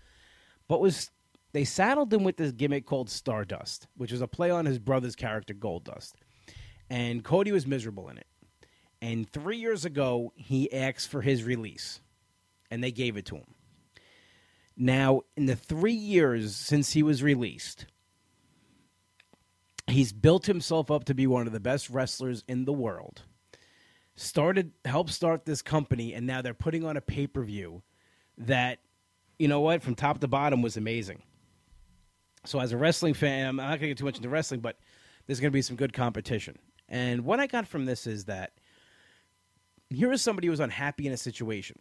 but 0.69 0.81
was 0.81 1.11
they 1.59 1.65
saddled 1.65 2.15
him 2.15 2.23
with 2.23 2.37
this 2.37 2.53
gimmick 2.53 2.87
called 2.87 3.11
Stardust, 3.11 3.89
which 3.97 4.13
was 4.13 4.21
a 4.21 4.29
play 4.29 4.49
on 4.49 4.65
his 4.65 4.79
brother's 4.79 5.17
character 5.17 5.55
Goldust. 5.55 6.13
And 6.89 7.25
Cody 7.25 7.51
was 7.51 7.67
miserable 7.67 8.09
in 8.11 8.17
it. 8.17 8.29
And 9.03 9.29
three 9.29 9.57
years 9.57 9.85
ago, 9.85 10.33
he 10.37 10.73
asked 10.73 11.09
for 11.09 11.21
his 11.21 11.43
release, 11.43 12.01
and 12.71 12.81
they 12.81 12.93
gave 12.93 13.17
it 13.17 13.27
to 13.27 13.35
him. 13.39 13.55
Now, 14.77 15.23
in 15.37 15.47
the 15.47 15.57
three 15.57 15.95
years 15.95 16.55
since 16.55 16.93
he 16.93 17.03
was 17.03 17.25
released, 17.25 17.87
he's 19.89 20.13
built 20.13 20.47
himself 20.47 20.93
up 20.93 21.07
to 21.07 21.15
be 21.15 21.27
one 21.27 21.49
of 21.49 21.53
the 21.53 21.59
best 21.59 21.91
wrestlers 21.91 22.45
in 22.47 22.67
the 22.67 22.73
world. 22.73 23.23
Started, 24.15 24.71
helped 24.85 25.11
start 25.11 25.45
this 25.45 25.63
company, 25.63 26.15
and 26.15 26.25
now 26.25 26.41
they're 26.41 26.55
putting 26.55 26.85
on 26.85 26.97
a 26.97 27.01
pay 27.01 27.27
per 27.27 27.43
view 27.43 27.83
that, 28.37 28.79
you 29.41 29.49
know 29.49 29.59
what, 29.59 29.83
from 29.83 29.97
top 29.97 30.21
to 30.21 30.29
bottom 30.29 30.63
was 30.63 30.77
amazing. 30.77 31.21
So 32.45 32.61
as 32.61 32.73
a 32.73 32.77
wrestling 32.77 33.15
fan, 33.15 33.49
I'm 33.49 33.57
not 33.57 33.69
going 33.69 33.81
to 33.81 33.89
get 33.89 33.99
too 33.99 34.05
much 34.05 34.17
into 34.17 34.29
wrestling, 34.29 34.61
but 34.61 34.79
there's 35.27 35.41
going 35.41 35.51
to 35.51 35.55
be 35.55 35.63
some 35.63 35.77
good 35.77 35.93
competition. 35.93 36.59
And 36.89 37.25
what 37.25 37.41
I 37.41 37.47
got 37.47 37.67
from 37.67 37.85
this 37.85 38.07
is 38.07 38.25
that 38.27 38.53
here 39.91 40.13
is 40.13 40.23
somebody 40.23 40.47
who 40.47 40.53
was 40.53 40.61
unhappy 40.61 41.07
in 41.07 41.13
a 41.13 41.17
situation. 41.17 41.79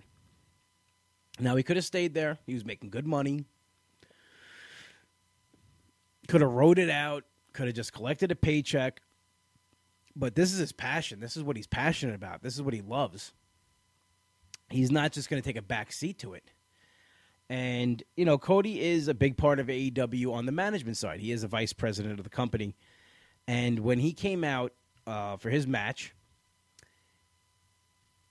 Now 1.40 1.56
he 1.56 1.64
could 1.64 1.76
have 1.78 1.86
stayed 1.86 2.14
there. 2.14 2.40
He 2.46 2.54
was 2.54 2.66
making 2.66 2.90
good 2.90 3.06
money. 3.06 3.46
Could 6.28 6.42
have 6.42 6.52
wrote 6.52 6.80
it 6.80 6.90
out. 6.90 7.24
Could 7.54 7.68
have 7.68 7.76
just 7.76 7.94
collected 7.94 8.32
a 8.32 8.36
paycheck. 8.36 9.02
But 10.16 10.36
this 10.36 10.52
is 10.52 10.60
his 10.60 10.72
passion. 10.72 11.20
This 11.20 11.38
is 11.38 11.44
what 11.44 11.56
he's 11.56 11.68
passionate 11.68 12.16
about. 12.16 12.42
This 12.42 12.56
is 12.56 12.62
what 12.62 12.74
he 12.74 12.82
loves. 12.82 13.34
He's 14.70 14.92
not 14.92 15.12
just 15.12 15.30
going 15.30 15.42
to 15.42 15.48
take 15.48 15.58
a 15.58 15.62
back 15.62 15.92
seat 15.92 16.20
to 16.20 16.34
it. 16.34 16.52
And, 17.50 18.04
you 18.16 18.26
know, 18.26 18.38
Cody 18.38 18.82
is 18.82 19.08
a 19.08 19.14
big 19.14 19.38
part 19.38 19.60
of 19.60 19.68
AEW 19.68 20.34
on 20.34 20.46
the 20.46 20.52
management 20.52 20.98
side. 20.98 21.22
He 21.22 21.32
is 21.32 21.44
a 21.44 21.48
vice 21.48 21.72
president 21.72 22.20
of 22.20 22.24
the 22.24 22.30
company. 22.30 22.76
And 23.48 23.80
when 23.80 24.00
he 24.00 24.12
came 24.12 24.44
out 24.44 24.74
uh, 25.06 25.38
for 25.38 25.50
his 25.50 25.66
match, 25.66 26.14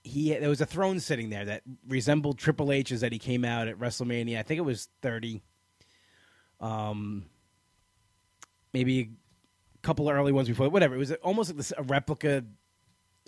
he 0.03 0.33
there 0.33 0.49
was 0.49 0.61
a 0.61 0.65
throne 0.65 0.99
sitting 0.99 1.29
there 1.29 1.45
that 1.45 1.63
resembled 1.87 2.37
Triple 2.37 2.71
H's 2.71 3.01
that 3.01 3.11
he 3.11 3.19
came 3.19 3.43
out 3.43 3.67
at 3.67 3.77
WrestleMania. 3.77 4.37
I 4.37 4.43
think 4.43 4.59
it 4.59 4.61
was 4.61 4.87
30. 5.01 5.41
Um, 6.59 7.25
maybe 8.73 8.99
a 9.01 9.77
couple 9.81 10.09
of 10.09 10.15
early 10.15 10.31
ones 10.31 10.47
before, 10.47 10.69
whatever. 10.69 10.95
It 10.95 10.99
was 10.99 11.11
almost 11.13 11.49
like 11.49 11.57
this, 11.57 11.73
a 11.77 11.83
replica 11.83 12.45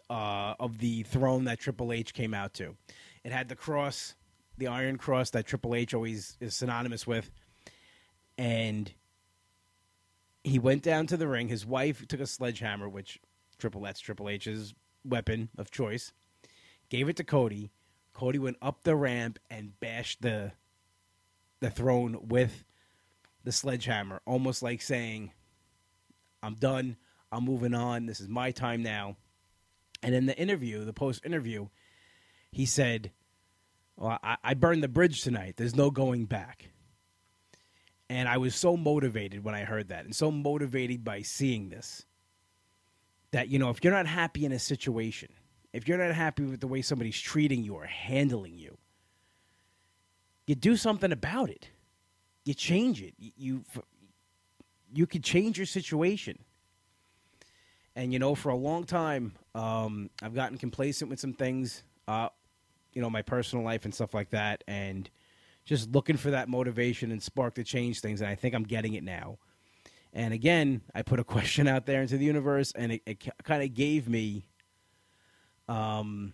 uh, 0.09 0.55
of 0.59 0.79
the 0.79 1.03
throne 1.03 1.45
that 1.45 1.59
Triple 1.59 1.91
H 1.91 2.13
came 2.13 2.33
out 2.33 2.53
to. 2.55 2.75
It 3.23 3.31
had 3.31 3.49
the 3.49 3.55
cross 3.55 4.15
the 4.59 4.67
Iron 4.67 4.97
Cross 4.97 5.31
that 5.31 5.47
Triple 5.47 5.75
H 5.75 5.93
always 5.93 6.37
is 6.39 6.55
synonymous 6.55 7.07
with. 7.07 7.31
And 8.37 8.93
he 10.43 10.59
went 10.59 10.83
down 10.83 11.07
to 11.07 11.17
the 11.17 11.27
ring. 11.27 11.47
His 11.47 11.65
wife 11.65 12.07
took 12.07 12.19
a 12.19 12.27
sledgehammer, 12.27 12.87
which 12.87 13.19
Triple 13.57 13.81
that's 13.81 13.99
Triple 13.99 14.29
H's 14.29 14.73
weapon 15.03 15.49
of 15.57 15.71
choice, 15.71 16.13
gave 16.89 17.09
it 17.09 17.15
to 17.17 17.23
Cody. 17.23 17.71
Cody 18.13 18.39
went 18.39 18.57
up 18.61 18.83
the 18.83 18.95
ramp 18.95 19.39
and 19.49 19.79
bashed 19.79 20.21
the 20.21 20.53
the 21.61 21.69
throne 21.69 22.27
with 22.29 22.63
the 23.43 23.51
sledgehammer, 23.51 24.21
almost 24.25 24.63
like 24.63 24.81
saying, 24.81 25.31
"I'm 26.41 26.55
done. 26.55 26.97
I'm 27.31 27.43
moving 27.43 27.73
on. 27.73 28.05
This 28.05 28.21
is 28.21 28.29
my 28.29 28.51
time 28.51 28.81
now." 28.81 29.17
And 30.01 30.15
in 30.15 30.25
the 30.25 30.37
interview, 30.37 30.85
the 30.85 30.93
post 30.93 31.25
interview, 31.25 31.67
he 32.51 32.65
said, 32.65 33.11
well, 33.99 34.17
I, 34.23 34.37
I 34.43 34.53
burned 34.53 34.81
the 34.81 34.87
bridge 34.87 35.21
tonight. 35.21 35.55
There's 35.57 35.75
no 35.75 35.91
going 35.91 36.25
back. 36.25 36.69
And 38.09 38.27
I 38.27 38.37
was 38.37 38.55
so 38.55 38.75
motivated 38.75 39.43
when 39.43 39.53
I 39.53 39.65
heard 39.65 39.89
that, 39.89 40.05
and 40.05 40.15
so 40.15 40.31
motivated 40.31 41.03
by 41.03 41.21
seeing 41.21 41.69
this 41.69 42.05
that, 43.31 43.49
you 43.49 43.59
know, 43.59 43.69
if 43.69 43.83
you're 43.83 43.93
not 43.93 44.07
happy 44.07 44.45
in 44.45 44.51
a 44.51 44.57
situation, 44.57 45.29
if 45.73 45.87
you're 45.87 45.99
not 45.99 46.15
happy 46.15 46.43
with 46.43 46.61
the 46.61 46.67
way 46.67 46.81
somebody's 46.81 47.19
treating 47.19 47.63
you 47.63 47.75
or 47.75 47.85
handling 47.85 48.57
you, 48.57 48.77
you 50.47 50.55
do 50.55 50.75
something 50.75 51.11
about 51.11 51.51
it. 51.51 51.69
You 52.45 52.55
change 52.55 53.03
it. 53.03 53.13
You 53.19 53.31
you, 53.37 53.63
you 54.91 55.05
could 55.05 55.23
change 55.23 55.57
your 55.57 55.67
situation. 55.67 56.39
And 57.95 58.11
you 58.13 58.17
know, 58.17 58.33
for 58.33 58.49
a 58.49 58.55
long 58.55 58.85
time, 58.85 59.33
um, 59.53 60.09
I've 60.23 60.33
gotten 60.33 60.57
complacent 60.57 61.11
with 61.11 61.19
some 61.19 61.33
things, 61.33 61.83
uh, 62.07 62.29
you 62.99 63.01
know, 63.01 63.09
my 63.09 63.21
personal 63.21 63.63
life 63.63 63.85
and 63.85 63.95
stuff 63.95 64.13
like 64.13 64.31
that, 64.31 64.61
and 64.67 65.09
just 65.63 65.89
looking 65.93 66.17
for 66.17 66.31
that 66.31 66.49
motivation 66.49 67.11
and 67.11 67.23
spark 67.23 67.55
to 67.55 67.63
change 67.63 68.01
things. 68.01 68.19
And 68.19 68.29
I 68.29 68.35
think 68.35 68.53
I'm 68.53 68.63
getting 68.63 68.93
it 68.93 69.05
now. 69.05 69.37
And 70.11 70.33
again, 70.33 70.81
I 70.93 71.03
put 71.03 71.17
a 71.17 71.23
question 71.37 71.65
out 71.65 71.85
there 71.85 72.01
into 72.01 72.17
the 72.17 72.25
universe, 72.25 72.73
and 72.75 72.91
it, 72.91 73.01
it 73.05 73.23
kind 73.45 73.63
of 73.63 73.73
gave 73.73 74.09
me, 74.09 74.49
um, 75.69 76.33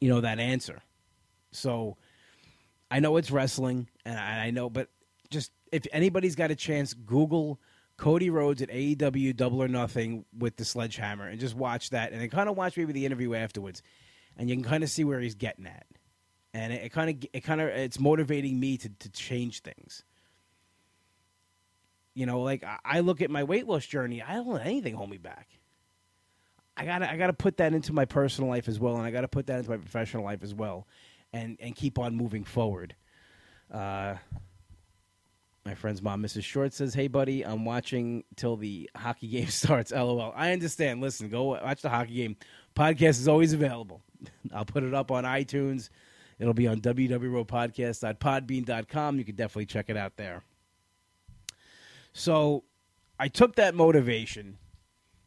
you 0.00 0.08
know, 0.08 0.20
that 0.20 0.38
answer. 0.38 0.80
So 1.50 1.96
I 2.88 3.00
know 3.00 3.16
it's 3.16 3.32
wrestling, 3.32 3.88
and 4.04 4.16
I, 4.16 4.44
I 4.44 4.50
know, 4.52 4.70
but 4.70 4.88
just 5.30 5.50
if 5.72 5.84
anybody's 5.90 6.36
got 6.36 6.52
a 6.52 6.54
chance, 6.54 6.94
Google 6.94 7.58
Cody 7.96 8.30
Rhodes 8.30 8.62
at 8.62 8.68
AEW 8.68 9.34
Double 9.34 9.60
or 9.60 9.66
Nothing 9.66 10.26
with 10.38 10.54
the 10.54 10.64
sledgehammer, 10.64 11.26
and 11.26 11.40
just 11.40 11.56
watch 11.56 11.90
that, 11.90 12.12
and 12.12 12.20
then 12.20 12.30
kind 12.30 12.48
of 12.48 12.56
watch 12.56 12.76
maybe 12.76 12.92
the 12.92 13.04
interview 13.04 13.34
afterwards, 13.34 13.82
and 14.36 14.48
you 14.48 14.56
can 14.56 14.64
kind 14.64 14.82
of 14.82 14.90
see 14.90 15.04
where 15.04 15.20
he's 15.20 15.34
getting 15.34 15.66
at, 15.66 15.86
and 16.52 16.72
it 16.72 16.92
kind 16.92 17.10
of 17.10 17.28
it 17.32 17.40
kind 17.40 17.60
of 17.60 17.68
it's 17.68 18.00
motivating 18.00 18.58
me 18.58 18.76
to 18.78 18.88
to 18.88 19.10
change 19.10 19.60
things. 19.60 20.04
You 22.14 22.26
know, 22.26 22.42
like 22.42 22.64
I 22.84 23.00
look 23.00 23.20
at 23.22 23.30
my 23.30 23.44
weight 23.44 23.66
loss 23.66 23.84
journey, 23.86 24.22
I 24.22 24.34
don't 24.34 24.48
let 24.48 24.66
anything 24.66 24.94
hold 24.94 25.10
me 25.10 25.18
back. 25.18 25.48
I 26.76 26.84
gotta 26.84 27.10
I 27.10 27.16
gotta 27.16 27.32
put 27.32 27.58
that 27.58 27.72
into 27.72 27.92
my 27.92 28.04
personal 28.04 28.50
life 28.50 28.68
as 28.68 28.80
well, 28.80 28.96
and 28.96 29.06
I 29.06 29.10
gotta 29.10 29.28
put 29.28 29.46
that 29.46 29.58
into 29.58 29.70
my 29.70 29.76
professional 29.76 30.24
life 30.24 30.42
as 30.42 30.54
well, 30.54 30.86
and 31.32 31.56
and 31.60 31.74
keep 31.74 31.98
on 31.98 32.16
moving 32.16 32.44
forward. 32.44 32.94
Uh, 33.70 34.16
my 35.64 35.74
friend's 35.74 36.02
mom, 36.02 36.22
Mrs. 36.22 36.44
Short, 36.44 36.72
says, 36.72 36.94
"Hey, 36.94 37.08
buddy, 37.08 37.44
I'm 37.44 37.64
watching 37.64 38.24
till 38.36 38.56
the 38.56 38.90
hockey 38.96 39.28
game 39.28 39.48
starts." 39.48 39.92
LOL. 39.92 40.32
I 40.36 40.52
understand. 40.52 41.00
Listen, 41.00 41.28
go 41.28 41.44
watch 41.44 41.82
the 41.82 41.90
hockey 41.90 42.14
game. 42.14 42.36
Podcast 42.76 43.20
is 43.20 43.28
always 43.28 43.52
available. 43.52 44.02
I'll 44.54 44.64
put 44.64 44.82
it 44.82 44.94
up 44.94 45.10
on 45.10 45.24
iTunes. 45.24 45.90
It'll 46.38 46.54
be 46.54 46.66
on 46.66 46.80
www.podcast.podbean.com. 46.80 49.18
You 49.18 49.24
can 49.24 49.36
definitely 49.36 49.66
check 49.66 49.88
it 49.88 49.96
out 49.96 50.16
there. 50.16 50.42
So 52.12 52.64
I 53.18 53.28
took 53.28 53.56
that 53.56 53.74
motivation 53.74 54.58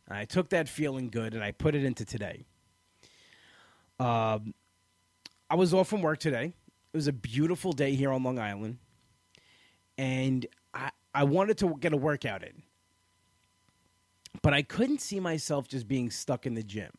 I 0.09 0.25
took 0.25 0.49
that 0.49 0.69
feeling 0.69 1.09
good 1.09 1.33
and 1.33 1.43
I 1.43 1.51
put 1.51 1.75
it 1.75 1.83
into 1.83 2.05
today. 2.05 2.45
Um, 3.99 4.53
I 5.49 5.55
was 5.55 5.73
off 5.73 5.89
from 5.89 6.01
work 6.01 6.19
today. 6.19 6.53
It 6.93 6.97
was 6.97 7.07
a 7.07 7.13
beautiful 7.13 7.73
day 7.73 7.95
here 7.95 8.11
on 8.11 8.23
Long 8.23 8.39
Island. 8.39 8.77
And 9.97 10.45
I, 10.73 10.91
I 11.13 11.23
wanted 11.23 11.57
to 11.59 11.75
get 11.79 11.93
a 11.93 11.97
workout 11.97 12.43
in. 12.43 12.63
But 14.41 14.53
I 14.53 14.61
couldn't 14.61 15.01
see 15.01 15.19
myself 15.19 15.67
just 15.67 15.87
being 15.87 16.09
stuck 16.09 16.45
in 16.45 16.53
the 16.53 16.63
gym. 16.63 16.91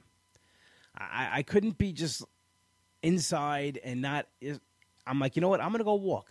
I, 0.99 1.29
I 1.33 1.43
couldn't 1.43 1.79
be 1.79 1.93
just 1.93 2.25
inside 3.03 3.79
and 3.83 4.03
not. 4.03 4.27
I'm 5.07 5.21
like, 5.21 5.37
you 5.37 5.43
know 5.43 5.49
what? 5.49 5.61
I'm 5.61 5.69
going 5.69 5.79
to 5.79 5.85
go 5.85 5.95
walk. 5.95 6.29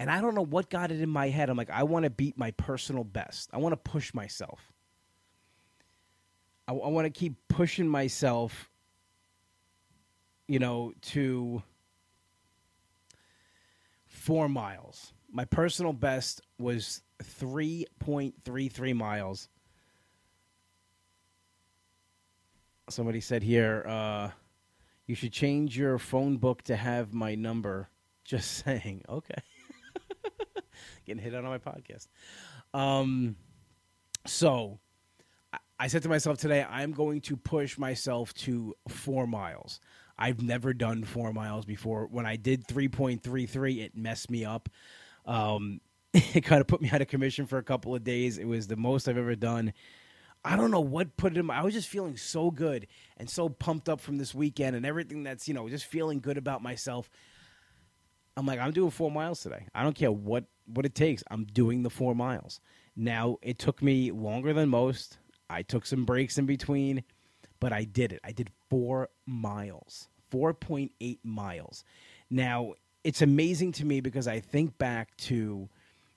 And 0.00 0.10
I 0.10 0.20
don't 0.20 0.34
know 0.34 0.44
what 0.44 0.70
got 0.70 0.92
it 0.92 1.00
in 1.00 1.08
my 1.08 1.28
head. 1.28 1.50
I'm 1.50 1.56
like, 1.56 1.70
I 1.70 1.82
want 1.82 2.04
to 2.04 2.10
beat 2.10 2.38
my 2.38 2.52
personal 2.52 3.04
best. 3.04 3.50
I 3.52 3.58
want 3.58 3.72
to 3.72 3.76
push 3.76 4.14
myself. 4.14 4.60
I, 6.68 6.72
I 6.72 6.88
want 6.88 7.06
to 7.06 7.10
keep 7.10 7.34
pushing 7.48 7.88
myself, 7.88 8.70
you 10.46 10.58
know, 10.58 10.92
to 11.02 11.62
four 14.06 14.48
miles. 14.48 15.12
My 15.32 15.44
personal 15.44 15.92
best 15.92 16.42
was 16.58 17.02
3.33 17.22 18.94
miles. 18.94 19.48
Somebody 22.92 23.20
said 23.20 23.42
here, 23.42 23.84
uh, 23.86 24.30
you 25.06 25.14
should 25.14 25.32
change 25.32 25.76
your 25.76 25.98
phone 25.98 26.36
book 26.36 26.62
to 26.64 26.76
have 26.76 27.12
my 27.12 27.34
number. 27.34 27.88
Just 28.24 28.50
saying. 28.64 29.04
Okay 29.08 29.42
getting 31.06 31.22
hit 31.22 31.34
out 31.34 31.44
on 31.44 31.50
my 31.50 31.58
podcast. 31.58 32.08
Um, 32.74 33.36
so 34.26 34.78
I, 35.52 35.58
I 35.78 35.86
said 35.88 36.02
to 36.02 36.08
myself 36.08 36.38
today, 36.38 36.64
I'm 36.68 36.92
going 36.92 37.20
to 37.22 37.36
push 37.36 37.78
myself 37.78 38.34
to 38.34 38.74
four 38.88 39.26
miles. 39.26 39.80
I've 40.18 40.42
never 40.42 40.74
done 40.74 41.04
four 41.04 41.32
miles 41.32 41.64
before. 41.64 42.06
When 42.06 42.26
I 42.26 42.36
did 42.36 42.66
3.33, 42.66 43.84
it 43.84 43.96
messed 43.96 44.30
me 44.30 44.44
up. 44.44 44.68
Um, 45.24 45.80
it 46.12 46.42
kind 46.42 46.60
of 46.60 46.66
put 46.66 46.82
me 46.82 46.90
out 46.90 47.02
of 47.02 47.08
commission 47.08 47.46
for 47.46 47.58
a 47.58 47.62
couple 47.62 47.94
of 47.94 48.04
days. 48.04 48.38
It 48.38 48.46
was 48.46 48.66
the 48.66 48.76
most 48.76 49.08
I've 49.08 49.18
ever 49.18 49.36
done. 49.36 49.72
I 50.44 50.56
don't 50.56 50.70
know 50.70 50.80
what 50.80 51.16
put 51.16 51.32
it 51.32 51.38
in 51.38 51.46
my. 51.46 51.58
I 51.58 51.62
was 51.62 51.74
just 51.74 51.88
feeling 51.88 52.16
so 52.16 52.50
good 52.50 52.86
and 53.16 53.28
so 53.28 53.48
pumped 53.48 53.88
up 53.88 54.00
from 54.00 54.18
this 54.18 54.34
weekend 54.34 54.76
and 54.76 54.86
everything 54.86 55.22
that's, 55.22 55.48
you 55.48 55.54
know, 55.54 55.68
just 55.68 55.84
feeling 55.84 56.20
good 56.20 56.38
about 56.38 56.62
myself. 56.62 57.10
I'm 58.36 58.46
like, 58.46 58.60
I'm 58.60 58.70
doing 58.70 58.90
four 58.90 59.10
miles 59.10 59.40
today. 59.40 59.66
I 59.74 59.82
don't 59.82 59.96
care 59.96 60.12
what 60.12 60.44
what 60.66 60.86
it 60.86 60.94
takes. 60.94 61.24
I'm 61.30 61.44
doing 61.44 61.82
the 61.82 61.90
four 61.90 62.14
miles. 62.14 62.60
Now 62.94 63.38
it 63.42 63.58
took 63.58 63.82
me 63.82 64.10
longer 64.10 64.52
than 64.52 64.68
most. 64.68 65.18
I 65.50 65.62
took 65.62 65.86
some 65.86 66.04
breaks 66.04 66.38
in 66.38 66.46
between, 66.46 67.02
but 67.58 67.72
I 67.72 67.84
did 67.84 68.12
it. 68.12 68.20
I 68.22 68.32
did 68.32 68.50
four 68.70 69.08
miles, 69.26 70.08
four 70.30 70.54
point 70.54 70.92
eight 71.00 71.20
miles. 71.24 71.84
Now 72.30 72.74
it's 73.02 73.22
amazing 73.22 73.72
to 73.72 73.84
me 73.84 74.00
because 74.00 74.28
I 74.28 74.40
think 74.40 74.78
back 74.78 75.16
to 75.16 75.68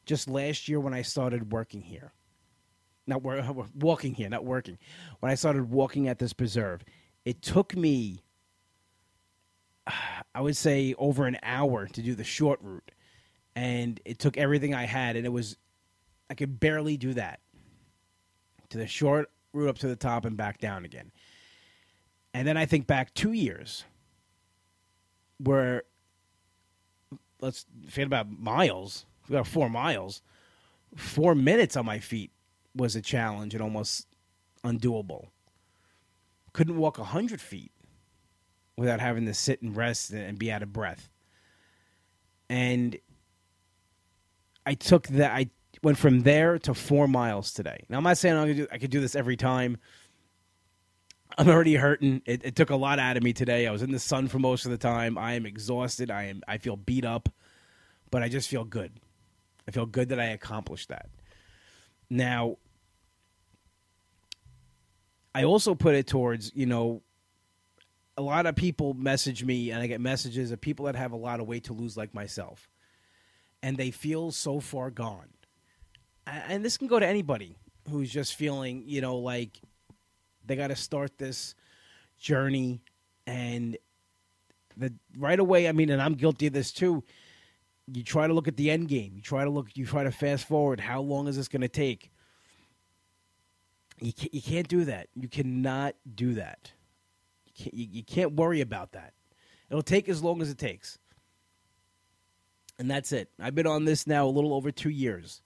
just 0.05 0.29
last 0.29 0.67
year 0.67 0.79
when 0.79 0.93
I 0.93 1.01
started 1.01 1.51
working 1.51 1.81
here. 1.81 2.13
Not 3.07 3.21
walking 3.75 4.13
here, 4.13 4.29
not 4.29 4.45
working. 4.45 4.77
When 5.19 5.31
I 5.31 5.35
started 5.35 5.69
walking 5.69 6.07
at 6.07 6.19
this 6.19 6.33
preserve, 6.33 6.83
it 7.25 7.41
took 7.41 7.75
me 7.75 8.23
I 10.35 10.41
would 10.41 10.57
say 10.57 10.95
over 10.97 11.25
an 11.25 11.37
hour 11.43 11.87
to 11.87 12.01
do 12.01 12.15
the 12.15 12.23
short 12.23 12.59
route, 12.61 12.91
and 13.55 13.99
it 14.05 14.19
took 14.19 14.37
everything 14.37 14.73
I 14.73 14.85
had, 14.85 15.15
and 15.15 15.25
it 15.25 15.29
was 15.29 15.57
I 16.29 16.33
could 16.33 16.59
barely 16.59 16.97
do 16.97 17.13
that 17.13 17.39
to 18.69 18.77
the 18.77 18.87
short 18.87 19.29
route 19.53 19.69
up 19.69 19.77
to 19.79 19.87
the 19.87 19.95
top 19.95 20.25
and 20.25 20.37
back 20.37 20.59
down 20.59 20.85
again. 20.85 21.11
And 22.33 22.47
then 22.47 22.55
I 22.55 22.65
think 22.65 22.87
back 22.87 23.13
two 23.13 23.33
years 23.33 23.83
where 25.39 25.83
let's 27.41 27.65
forget 27.89 28.07
about 28.07 28.31
miles. 28.31 29.05
Got 29.29 29.47
four 29.47 29.69
miles. 29.69 30.21
Four 30.95 31.35
minutes 31.35 31.75
on 31.75 31.85
my 31.85 31.99
feet 31.99 32.31
was 32.75 32.95
a 32.95 33.01
challenge 33.01 33.53
and 33.53 33.62
almost 33.62 34.07
undoable. 34.63 35.27
Couldn't 36.53 36.77
walk 36.77 36.99
a 36.99 37.03
hundred 37.03 37.41
feet 37.41 37.71
without 38.77 38.99
having 38.99 39.25
to 39.25 39.34
sit 39.34 39.62
and 39.62 39.75
rest 39.75 40.12
and 40.12 40.38
be 40.38 40.51
out 40.51 40.63
of 40.63 40.73
breath. 40.73 41.10
And 42.49 42.97
I 44.65 44.73
took 44.73 45.07
that. 45.07 45.31
I 45.31 45.49
went 45.84 45.97
from 45.97 46.21
there 46.21 46.60
to 46.60 46.73
four 46.73 47.07
miles 47.07 47.53
today. 47.53 47.86
Now 47.89 47.97
I'm 47.97 48.03
not 48.03 48.17
saying 48.17 48.36
I'm 48.36 48.43
gonna 48.43 48.53
do, 48.53 48.67
I 48.71 48.77
could 48.77 48.91
do 48.91 48.99
this 48.99 49.15
every 49.15 49.38
time. 49.38 49.77
I'm 51.38 51.47
already 51.47 51.75
hurting. 51.75 52.21
It, 52.25 52.43
it, 52.43 52.55
took 52.55 52.69
a 52.71 52.75
lot 52.75 52.99
out 52.99 53.15
of 53.15 53.23
me 53.23 53.31
today. 53.31 53.65
I 53.65 53.71
was 53.71 53.81
in 53.81 53.91
the 53.91 53.99
sun 53.99 54.27
for 54.27 54.38
most 54.38 54.65
of 54.65 54.71
the 54.71 54.77
time. 54.77 55.17
I 55.17 55.34
am 55.34 55.45
exhausted. 55.45 56.12
I 56.12 56.23
am. 56.23 56.41
I 56.47 56.57
feel 56.57 56.75
beat 56.75 57.05
up, 57.05 57.29
but 58.10 58.21
I 58.21 58.27
just 58.27 58.49
feel 58.49 58.65
good. 58.65 58.99
I 59.67 59.71
feel 59.71 59.86
good 59.86 60.10
that 60.10 60.19
I 60.19 60.25
accomplished 60.25 60.89
that. 60.89 61.10
Now, 62.12 62.58
I 65.34 65.45
also 65.45 65.76
put 65.76 65.95
it 65.95 66.08
towards 66.08 66.52
you 66.54 66.65
know 66.65 67.04
a 68.17 68.21
lot 68.21 68.45
of 68.45 68.56
people 68.58 68.93
message 68.93 69.45
me, 69.45 69.71
and 69.71 69.82
I 69.82 69.88
get 69.88 70.02
messages 70.02 70.52
of 70.52 70.60
people 70.60 70.88
that 70.88 70.95
have 70.97 71.13
a 71.13 71.15
lot 71.15 71.39
of 71.39 71.47
weight 71.47 71.63
to 71.65 71.74
lose, 71.74 71.95
like 71.95 72.13
myself, 72.13 72.69
and 73.63 73.78
they 73.78 73.91
feel 73.91 74.32
so 74.32 74.60
far 74.60 74.91
gone. 74.91 75.30
And 76.28 76.65
this 76.65 76.78
can 76.78 76.88
go 76.88 77.00
to 77.00 77.08
anybody 77.08 77.56
who's 77.89 78.12
just 78.12 78.36
feeling, 78.36 78.84
you 78.86 79.00
know, 79.00 79.15
like 79.15 79.62
they 80.45 80.58
got 80.58 80.67
to 80.67 80.76
start 80.76 81.17
this 81.17 81.56
journey, 82.19 82.82
and 83.26 83.78
the 84.76 84.91
right 85.17 85.39
away. 85.39 85.69
I 85.69 85.71
mean, 85.71 85.89
and 85.89 86.02
I'm 86.02 86.15
guilty 86.15 86.47
of 86.47 86.54
this 86.54 86.74
too. 86.74 87.06
You 87.87 88.03
try 88.03 88.27
to 88.27 88.33
look 88.33 88.47
at 88.47 88.57
the 88.57 88.71
end 88.71 88.87
game. 88.87 89.13
You 89.15 89.21
try 89.21 89.43
to 89.43 89.49
look. 89.49 89.67
You 89.75 89.85
try 89.85 90.03
to 90.03 90.11
fast 90.11 90.47
forward. 90.47 90.79
How 90.79 91.01
long 91.01 91.27
is 91.27 91.35
this 91.35 91.47
going 91.47 91.61
to 91.61 91.67
take? 91.67 92.11
You 93.99 94.13
can't, 94.13 94.33
you 94.33 94.41
can't 94.41 94.67
do 94.67 94.85
that. 94.85 95.07
You 95.15 95.27
cannot 95.27 95.95
do 96.15 96.33
that. 96.35 96.71
You 97.45 97.51
can't, 97.55 97.73
you, 97.73 97.87
you 97.91 98.03
can't 98.03 98.33
worry 98.33 98.61
about 98.61 98.93
that. 98.93 99.13
It'll 99.69 99.83
take 99.83 100.09
as 100.09 100.23
long 100.23 100.41
as 100.41 100.49
it 100.49 100.57
takes. 100.57 100.97
And 102.79 102.89
that's 102.89 103.11
it. 103.11 103.29
I've 103.39 103.53
been 103.53 103.67
on 103.67 103.85
this 103.85 104.07
now 104.07 104.25
a 104.25 104.29
little 104.29 104.53
over 104.53 104.71
two 104.71 104.89
years. 104.89 105.41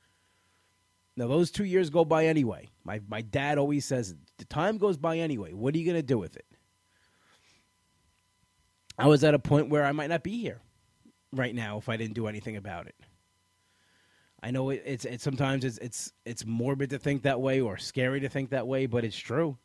Now, 1.18 1.28
those 1.28 1.52
two 1.52 1.66
years 1.66 1.90
go 1.90 2.06
by 2.06 2.28
anyway. 2.28 2.70
My, 2.84 3.02
my 3.08 3.22
dad 3.22 3.58
always 3.58 3.86
says, 3.86 4.16
the 4.38 4.46
time 4.46 4.78
goes 4.78 4.98
by 4.98 5.18
anyway. 5.18 5.54
What 5.54 5.74
are 5.74 5.78
you 5.78 5.86
going 5.86 5.98
to 5.98 6.04
do 6.04 6.18
with 6.18 6.36
it? 6.36 6.46
I 8.98 9.08
was 9.08 9.24
at 9.24 9.34
a 9.34 9.40
point 9.40 9.70
where 9.70 9.86
I 9.86 9.92
might 9.92 10.10
not 10.10 10.24
be 10.24 10.42
here 10.42 10.62
right 11.36 11.54
now 11.54 11.78
if 11.78 11.90
I 11.90 11.98
didn't 11.98 12.16
do 12.16 12.28
anything 12.28 12.58
about 12.58 12.88
it. 12.88 12.96
I 14.42 14.52
know 14.52 14.70
it, 14.70 14.84
it's 14.86 15.06
it's 15.06 15.24
sometimes 15.24 15.66
it's 15.66 15.78
it's 15.80 16.14
it's 16.26 16.46
morbid 16.46 16.92
to 16.92 17.00
think 17.00 17.24
that 17.24 17.42
way 17.42 17.62
or 17.62 17.78
scary 17.78 18.20
to 18.20 18.30
think 18.30 18.52
that 18.52 18.68
way, 18.68 18.86
but 18.86 19.04
it's 19.04 19.18
true. 19.18 19.58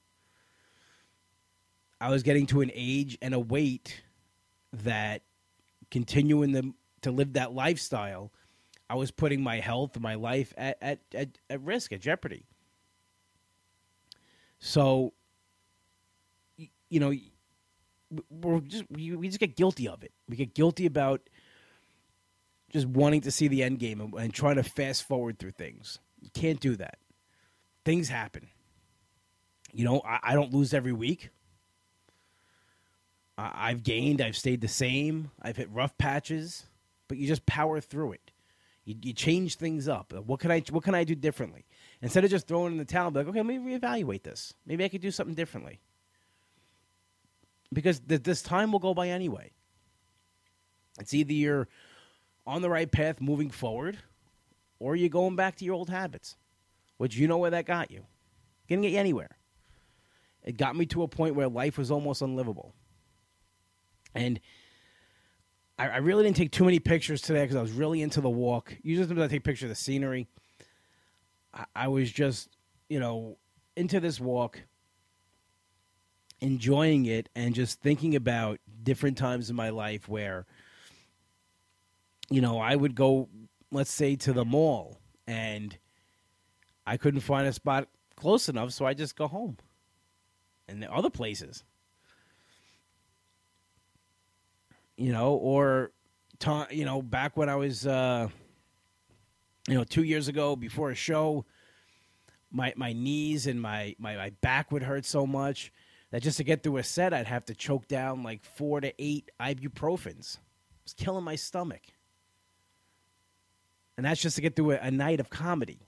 I 2.00 2.08
was 2.08 2.22
getting 2.22 2.46
to 2.46 2.62
an 2.62 2.70
age 2.74 3.18
and 3.20 3.34
a 3.34 3.38
weight 3.38 4.02
that 4.72 5.22
continuing 5.90 6.52
the, 6.52 6.72
to 7.02 7.10
live 7.10 7.34
that 7.34 7.52
lifestyle, 7.52 8.32
I 8.88 8.94
was 8.94 9.10
putting 9.10 9.42
my 9.42 9.60
health, 9.60 9.98
my 10.00 10.14
life 10.14 10.54
at, 10.56 10.78
at, 10.80 11.00
at, 11.14 11.28
at 11.50 11.60
risk, 11.60 11.92
at 11.92 12.00
jeopardy. 12.00 12.46
So, 14.60 15.12
you 16.88 17.00
know, 17.00 17.12
we're 18.30 18.60
just 18.60 18.84
we, 18.90 19.14
we 19.14 19.28
just 19.28 19.40
get 19.40 19.56
guilty 19.56 19.88
of 19.88 20.02
it. 20.02 20.12
We 20.28 20.36
get 20.36 20.54
guilty 20.54 20.86
about 20.86 21.28
just 22.70 22.86
wanting 22.86 23.22
to 23.22 23.30
see 23.30 23.48
the 23.48 23.62
end 23.62 23.78
game 23.78 24.00
and, 24.00 24.14
and 24.14 24.32
trying 24.32 24.56
to 24.56 24.62
fast 24.62 25.06
forward 25.06 25.38
through 25.38 25.52
things. 25.52 25.98
You 26.20 26.30
can't 26.32 26.60
do 26.60 26.76
that. 26.76 26.98
Things 27.84 28.08
happen. 28.08 28.48
You 29.72 29.84
know, 29.84 30.02
I, 30.04 30.20
I 30.22 30.34
don't 30.34 30.52
lose 30.52 30.74
every 30.74 30.92
week. 30.92 31.30
I've 33.38 33.82
gained, 33.82 34.20
I've 34.20 34.36
stayed 34.36 34.60
the 34.60 34.68
same, 34.68 35.30
I've 35.40 35.56
hit 35.56 35.70
rough 35.70 35.96
patches, 35.96 36.66
but 37.08 37.16
you 37.16 37.26
just 37.26 37.46
power 37.46 37.80
through 37.80 38.12
it. 38.12 38.32
You, 38.84 38.96
you 39.02 39.12
change 39.12 39.56
things 39.56 39.88
up. 39.88 40.12
Uh, 40.14 40.20
what 40.20 40.40
can 40.40 40.50
I 40.50 40.62
what 40.70 40.84
can 40.84 40.94
I 40.94 41.04
do 41.04 41.14
differently? 41.14 41.64
Instead 42.02 42.24
of 42.24 42.30
just 42.30 42.46
throwing 42.46 42.72
in 42.72 42.78
the 42.78 42.84
towel, 42.84 43.10
be 43.10 43.20
like, 43.20 43.28
okay, 43.28 43.42
let 43.42 43.46
me 43.46 43.58
reevaluate 43.58 44.22
this. 44.22 44.54
Maybe 44.66 44.84
I 44.84 44.88
could 44.88 45.00
do 45.00 45.10
something 45.10 45.34
differently. 45.34 45.80
Because 47.72 48.00
th- 48.00 48.22
this 48.22 48.42
time 48.42 48.72
will 48.72 48.78
go 48.78 48.94
by 48.94 49.08
anyway. 49.08 49.52
It's 50.98 51.14
either 51.14 51.32
you're 51.32 51.68
on 52.46 52.62
the 52.62 52.70
right 52.70 52.90
path 52.90 53.20
moving 53.20 53.50
forward, 53.50 53.98
or 54.78 54.96
you're 54.96 55.08
going 55.08 55.36
back 55.36 55.56
to 55.56 55.64
your 55.64 55.74
old 55.74 55.90
habits, 55.90 56.36
which 56.96 57.16
you 57.16 57.28
know 57.28 57.38
where 57.38 57.50
that 57.50 57.66
got 57.66 57.90
you. 57.90 58.04
Didn't 58.68 58.82
get 58.82 58.92
you 58.92 58.98
anywhere. 58.98 59.36
It 60.42 60.56
got 60.56 60.74
me 60.74 60.86
to 60.86 61.02
a 61.02 61.08
point 61.08 61.34
where 61.34 61.48
life 61.48 61.76
was 61.76 61.90
almost 61.90 62.22
unlivable. 62.22 62.74
And 64.14 64.40
I, 65.78 65.88
I 65.88 65.96
really 65.98 66.24
didn't 66.24 66.36
take 66.36 66.50
too 66.50 66.64
many 66.64 66.78
pictures 66.78 67.20
today 67.20 67.42
because 67.42 67.56
I 67.56 67.62
was 67.62 67.72
really 67.72 68.00
into 68.00 68.20
the 68.20 68.30
walk. 68.30 68.74
Usually, 68.82 69.06
sometimes 69.06 69.30
I 69.30 69.34
take 69.34 69.44
pictures 69.44 69.64
of 69.64 69.68
the 69.70 69.74
scenery. 69.74 70.28
I, 71.52 71.64
I 71.74 71.88
was 71.88 72.10
just, 72.10 72.48
you 72.88 73.00
know, 73.00 73.36
into 73.76 74.00
this 74.00 74.18
walk, 74.18 74.62
enjoying 76.40 77.06
it, 77.06 77.28
and 77.34 77.54
just 77.54 77.80
thinking 77.80 78.16
about 78.16 78.60
different 78.82 79.18
times 79.18 79.50
in 79.50 79.56
my 79.56 79.70
life 79.70 80.08
where, 80.08 80.46
you 82.30 82.40
know, 82.40 82.58
I 82.58 82.76
would 82.76 82.94
go, 82.94 83.28
let's 83.70 83.90
say, 83.90 84.16
to 84.16 84.32
the 84.32 84.44
mall 84.44 84.98
and 85.26 85.76
I 86.86 86.96
couldn't 86.96 87.20
find 87.20 87.46
a 87.46 87.52
spot 87.52 87.88
close 88.16 88.48
enough, 88.48 88.72
so 88.72 88.86
I 88.86 88.94
just 88.94 89.16
go 89.16 89.28
home. 89.28 89.56
And 90.68 90.82
the 90.82 90.92
other 90.92 91.10
places. 91.10 91.64
you 95.00 95.12
know, 95.12 95.32
or 95.32 95.92
you 96.70 96.84
know, 96.84 97.00
back 97.00 97.36
when 97.36 97.48
I 97.48 97.56
was, 97.56 97.86
uh, 97.86 98.28
you 99.66 99.74
know, 99.74 99.84
two 99.84 100.02
years 100.02 100.28
ago 100.28 100.56
before 100.56 100.90
a 100.90 100.94
show, 100.94 101.46
my 102.50 102.74
my 102.76 102.92
knees 102.92 103.46
and 103.46 103.60
my, 103.60 103.96
my 103.98 104.16
my 104.16 104.30
back 104.42 104.70
would 104.70 104.82
hurt 104.82 105.06
so 105.06 105.26
much 105.26 105.72
that 106.10 106.22
just 106.22 106.36
to 106.36 106.44
get 106.44 106.62
through 106.62 106.76
a 106.76 106.82
set, 106.82 107.14
I'd 107.14 107.26
have 107.26 107.46
to 107.46 107.54
choke 107.54 107.88
down 107.88 108.22
like 108.22 108.44
four 108.44 108.82
to 108.82 108.92
eight 108.98 109.30
ibuprofens. 109.40 110.34
It 110.34 110.84
was 110.84 110.92
killing 110.92 111.24
my 111.24 111.36
stomach, 111.36 111.82
and 114.00 114.06
that's 114.06 114.22
just 114.22 114.36
to 114.36 114.40
get 114.40 114.56
through 114.56 114.70
a, 114.70 114.78
a 114.78 114.90
night 114.90 115.20
of 115.20 115.28
comedy. 115.28 115.78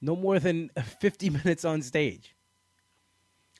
No 0.00 0.14
more 0.14 0.38
than 0.38 0.70
fifty 1.00 1.30
minutes 1.30 1.64
on 1.64 1.82
stage. 1.82 2.36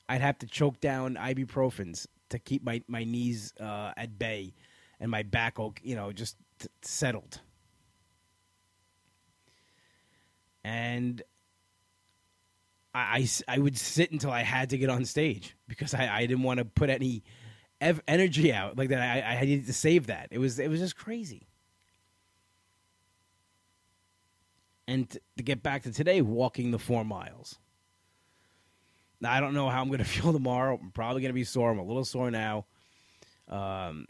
I'd 0.07 0.21
have 0.21 0.39
to 0.39 0.47
choke 0.47 0.79
down 0.79 1.15
ibuprofens 1.15 2.07
to 2.29 2.39
keep 2.39 2.63
my 2.63 2.81
my 2.87 3.03
knees 3.03 3.53
uh, 3.59 3.91
at 3.97 4.17
bay 4.17 4.53
and 5.01 5.11
my 5.11 5.23
back, 5.23 5.57
you 5.83 5.97
know, 5.97 6.13
just 6.13 6.37
t- 6.59 6.69
settled. 6.83 7.41
And 10.63 11.21
I, 12.95 13.27
I, 13.49 13.55
I, 13.55 13.59
would 13.59 13.77
sit 13.77 14.11
until 14.11 14.31
I 14.31 14.43
had 14.43 14.69
to 14.69 14.77
get 14.77 14.89
on 14.89 15.03
stage 15.03 15.57
because 15.67 15.93
I, 15.93 16.07
I 16.07 16.21
didn't 16.25 16.43
want 16.43 16.59
to 16.59 16.65
put 16.65 16.89
any 16.89 17.23
ev- 17.81 18.01
energy 18.07 18.53
out 18.53 18.77
like 18.77 18.87
that. 18.87 19.01
I, 19.01 19.35
I 19.35 19.41
needed 19.41 19.65
to 19.67 19.73
save 19.73 20.07
that. 20.07 20.29
It 20.31 20.37
was 20.39 20.59
it 20.59 20.69
was 20.69 20.79
just 20.79 20.95
crazy. 20.95 21.49
And 24.87 25.09
t- 25.09 25.19
to 25.37 25.43
get 25.43 25.61
back 25.63 25.83
to 25.83 25.91
today, 25.91 26.21
walking 26.21 26.71
the 26.71 26.79
four 26.79 27.03
miles. 27.03 27.57
Now, 29.19 29.33
I 29.33 29.39
don't 29.39 29.53
know 29.53 29.69
how 29.69 29.81
I'm 29.81 29.87
going 29.87 29.99
to 30.03 30.05
feel 30.05 30.33
tomorrow. 30.33 30.79
I'm 30.81 30.91
probably 30.91 31.21
going 31.21 31.29
to 31.29 31.35
be 31.35 31.43
sore. 31.43 31.71
I'm 31.71 31.79
a 31.79 31.83
little 31.83 32.05
sore 32.05 32.31
now. 32.31 32.65
Um, 33.47 34.07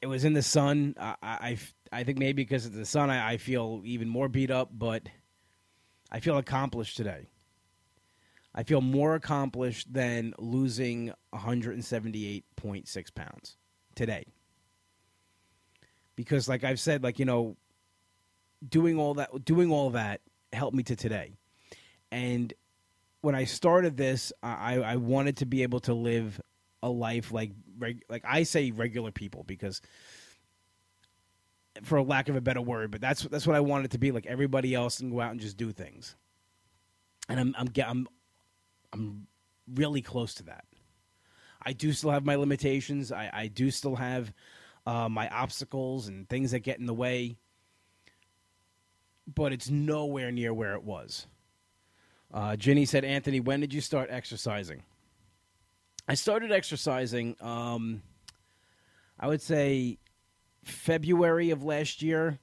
it 0.00 0.06
was 0.06 0.24
in 0.24 0.32
the 0.32 0.42
sun. 0.42 0.94
I, 0.98 1.16
I, 1.22 1.58
I 1.92 2.04
think 2.04 2.18
maybe 2.18 2.42
because 2.42 2.66
of 2.66 2.72
the 2.72 2.86
sun, 2.86 3.10
I, 3.10 3.32
I 3.32 3.36
feel 3.38 3.82
even 3.84 4.08
more 4.08 4.28
beat 4.28 4.50
up, 4.50 4.70
but 4.72 5.02
I 6.10 6.20
feel 6.20 6.38
accomplished 6.38 6.96
today. 6.96 7.28
I 8.54 8.62
feel 8.62 8.80
more 8.80 9.14
accomplished 9.14 9.92
than 9.92 10.32
losing 10.38 11.12
178.6 11.34 13.14
pounds 13.14 13.56
today. 13.94 14.24
Because, 16.14 16.48
like 16.48 16.64
I've 16.64 16.80
said, 16.80 17.02
like, 17.02 17.18
you 17.18 17.26
know, 17.26 17.56
doing 18.66 18.98
all 18.98 19.14
that, 19.14 19.44
doing 19.44 19.70
all 19.70 19.90
that 19.90 20.20
helped 20.52 20.76
me 20.76 20.82
to 20.84 20.96
today. 20.96 21.36
And 22.10 22.52
when 23.20 23.34
I 23.34 23.44
started 23.44 23.96
this, 23.96 24.32
I, 24.42 24.78
I 24.78 24.96
wanted 24.96 25.38
to 25.38 25.46
be 25.46 25.62
able 25.62 25.80
to 25.80 25.94
live 25.94 26.40
a 26.82 26.88
life 26.88 27.32
like 27.32 27.52
reg, 27.78 28.02
like 28.08 28.24
I 28.26 28.44
say 28.44 28.70
regular 28.70 29.10
people 29.10 29.42
because 29.42 29.80
for 31.82 32.00
lack 32.02 32.28
of 32.28 32.36
a 32.36 32.40
better 32.40 32.60
word, 32.60 32.90
but 32.90 33.00
that's 33.00 33.22
that's 33.22 33.46
what 33.46 33.56
I 33.56 33.60
wanted 33.60 33.90
to 33.92 33.98
be 33.98 34.12
like 34.12 34.26
everybody 34.26 34.74
else 34.74 35.00
and 35.00 35.12
go 35.12 35.20
out 35.20 35.32
and 35.32 35.40
just 35.40 35.56
do 35.56 35.72
things. 35.72 36.14
And 37.28 37.40
I'm 37.40 37.54
I'm 37.58 37.68
I'm 37.86 38.08
I'm 38.92 39.26
really 39.74 40.02
close 40.02 40.34
to 40.34 40.44
that. 40.44 40.64
I 41.62 41.72
do 41.72 41.92
still 41.92 42.10
have 42.10 42.24
my 42.24 42.36
limitations. 42.36 43.10
I, 43.10 43.30
I 43.32 43.46
do 43.48 43.70
still 43.70 43.96
have 43.96 44.32
uh, 44.86 45.08
my 45.08 45.28
obstacles 45.28 46.06
and 46.06 46.28
things 46.28 46.52
that 46.52 46.60
get 46.60 46.78
in 46.78 46.86
the 46.86 46.94
way, 46.94 47.38
but 49.26 49.52
it's 49.52 49.70
nowhere 49.70 50.30
near 50.30 50.54
where 50.54 50.74
it 50.74 50.84
was. 50.84 51.26
Uh, 52.32 52.56
Ginny 52.56 52.84
said, 52.84 53.04
Anthony, 53.04 53.40
when 53.40 53.60
did 53.60 53.72
you 53.72 53.80
start 53.80 54.08
exercising? 54.10 54.82
I 56.08 56.14
started 56.14 56.52
exercising, 56.52 57.36
um, 57.40 58.02
I 59.18 59.26
would 59.26 59.42
say 59.42 59.98
February 60.64 61.50
of 61.50 61.64
last 61.64 62.02
year, 62.02 62.38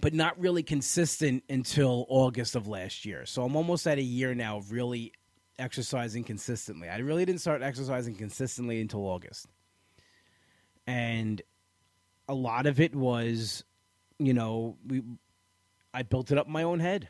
but 0.00 0.14
not 0.14 0.38
really 0.38 0.62
consistent 0.62 1.42
until 1.48 2.06
August 2.08 2.54
of 2.54 2.68
last 2.68 3.04
year. 3.04 3.26
So 3.26 3.44
I'm 3.44 3.56
almost 3.56 3.86
at 3.86 3.98
a 3.98 4.02
year 4.02 4.34
now 4.34 4.58
of 4.58 4.72
really 4.72 5.12
exercising 5.58 6.24
consistently. 6.24 6.88
I 6.88 6.98
really 6.98 7.24
didn't 7.24 7.40
start 7.40 7.62
exercising 7.62 8.14
consistently 8.14 8.80
until 8.80 9.00
August. 9.00 9.46
And 10.86 11.42
a 12.28 12.34
lot 12.34 12.66
of 12.66 12.80
it 12.80 12.94
was, 12.94 13.64
you 14.20 14.34
know, 14.34 14.76
we 14.86 15.02
I 15.92 16.02
built 16.02 16.30
it 16.30 16.38
up 16.38 16.46
in 16.46 16.52
my 16.52 16.62
own 16.62 16.78
head. 16.78 17.08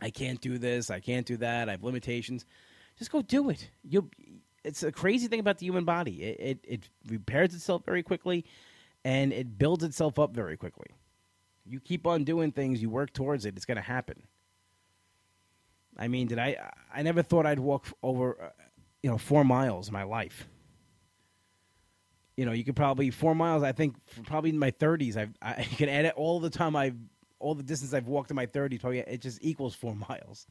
I 0.00 0.10
can't 0.10 0.40
do 0.40 0.58
this. 0.58 0.90
I 0.90 1.00
can't 1.00 1.26
do 1.26 1.36
that. 1.38 1.68
I 1.68 1.72
have 1.72 1.84
limitations. 1.84 2.44
Just 2.98 3.12
go 3.12 3.22
do 3.22 3.50
it. 3.50 3.70
You. 3.82 4.10
It's 4.64 4.82
a 4.82 4.90
crazy 4.90 5.28
thing 5.28 5.40
about 5.40 5.58
the 5.58 5.66
human 5.66 5.84
body. 5.84 6.22
It, 6.22 6.40
it, 6.40 6.58
it 6.64 6.90
repairs 7.08 7.54
itself 7.54 7.84
very 7.86 8.02
quickly, 8.02 8.44
and 9.04 9.32
it 9.32 9.56
builds 9.56 9.84
itself 9.84 10.18
up 10.18 10.34
very 10.34 10.56
quickly. 10.56 10.88
You 11.64 11.80
keep 11.80 12.06
on 12.06 12.24
doing 12.24 12.50
things. 12.50 12.82
You 12.82 12.90
work 12.90 13.12
towards 13.12 13.46
it. 13.46 13.56
It's 13.56 13.64
going 13.64 13.76
to 13.76 13.82
happen. 13.82 14.24
I 15.96 16.08
mean, 16.08 16.26
did 16.26 16.38
I? 16.38 16.56
I 16.94 17.02
never 17.02 17.22
thought 17.22 17.46
I'd 17.46 17.58
walk 17.58 17.86
over, 18.02 18.42
uh, 18.42 18.64
you 19.02 19.10
know, 19.10 19.18
four 19.18 19.44
miles 19.44 19.88
in 19.88 19.92
my 19.92 20.04
life. 20.04 20.48
You 22.38 22.46
know, 22.46 22.52
you 22.52 22.62
could 22.62 22.76
probably 22.76 23.10
four 23.10 23.34
miles. 23.34 23.64
I 23.64 23.72
think 23.72 23.96
probably 24.24 24.50
in 24.50 24.58
my 24.60 24.70
thirties, 24.70 25.16
I 25.16 25.26
I 25.42 25.64
can 25.64 25.88
add 25.88 26.04
it 26.04 26.14
all 26.14 26.38
the 26.38 26.48
time 26.48 26.76
I've 26.76 26.94
all 27.40 27.56
the 27.56 27.64
distance 27.64 27.92
I've 27.92 28.06
walked 28.06 28.30
in 28.30 28.36
my 28.36 28.46
30s, 28.46 28.80
probably 28.80 29.00
it 29.00 29.20
just 29.20 29.38
equals 29.42 29.74
four 29.74 29.94
miles. 30.08 30.46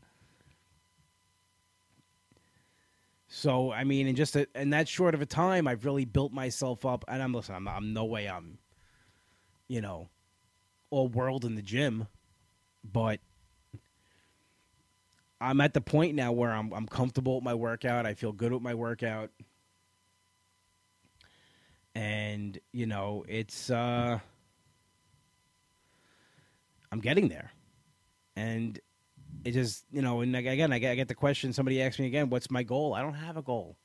So 3.30 3.72
I 3.72 3.86
mean, 3.86 4.06
in 4.06 4.18
just 4.18 4.36
a, 4.36 4.48
in 4.54 4.72
that 4.72 4.90
short 4.90 5.16
of 5.16 5.22
a 5.22 5.26
time, 5.26 5.66
I've 5.66 5.86
really 5.86 6.04
built 6.04 6.34
myself 6.34 6.86
up. 6.86 7.06
And 7.08 7.24
I'm 7.24 7.34
listen, 7.34 7.56
I'm, 7.56 7.70
I'm 7.70 7.94
no 7.94 8.04
way 8.04 8.28
I'm, 8.28 8.58
you 9.70 9.80
know, 9.80 10.10
all 10.90 11.08
world 11.08 11.46
in 11.46 11.56
the 11.56 11.62
gym, 11.62 12.08
but 12.84 13.22
I'm 15.40 15.62
at 15.62 15.74
the 15.74 15.82
point 15.82 16.16
now 16.16 16.34
where 16.34 16.52
I'm 16.52 16.74
I'm 16.74 16.86
comfortable 16.86 17.36
with 17.36 17.46
my 17.46 17.54
workout. 17.54 18.06
I 18.06 18.14
feel 18.14 18.34
good 18.34 18.52
with 18.52 18.62
my 18.62 18.74
workout. 18.76 19.32
And 22.38 22.60
you 22.72 22.86
know 22.86 23.26
it's 23.28 23.72
uh 23.72 24.20
i'm 26.92 27.00
getting 27.00 27.28
there. 27.28 27.52
And 28.36 28.80
it 29.44 29.52
just 29.52 29.86
you 29.92 30.02
know 30.04 30.22
and 30.22 30.36
again 30.36 30.72
i 30.72 30.80
get, 30.80 30.92
I 30.92 30.96
get 30.96 31.08
the 31.08 31.16
question 31.16 31.52
somebody 31.52 31.82
asked 31.82 32.00
me 32.00 32.06
again 32.06 32.30
what's 32.30 32.52
my 32.52 32.64
goal? 32.64 32.94
I 32.94 33.02
don't 33.02 33.16
have 33.16 33.38
a 33.38 33.42
goal. 33.42 33.78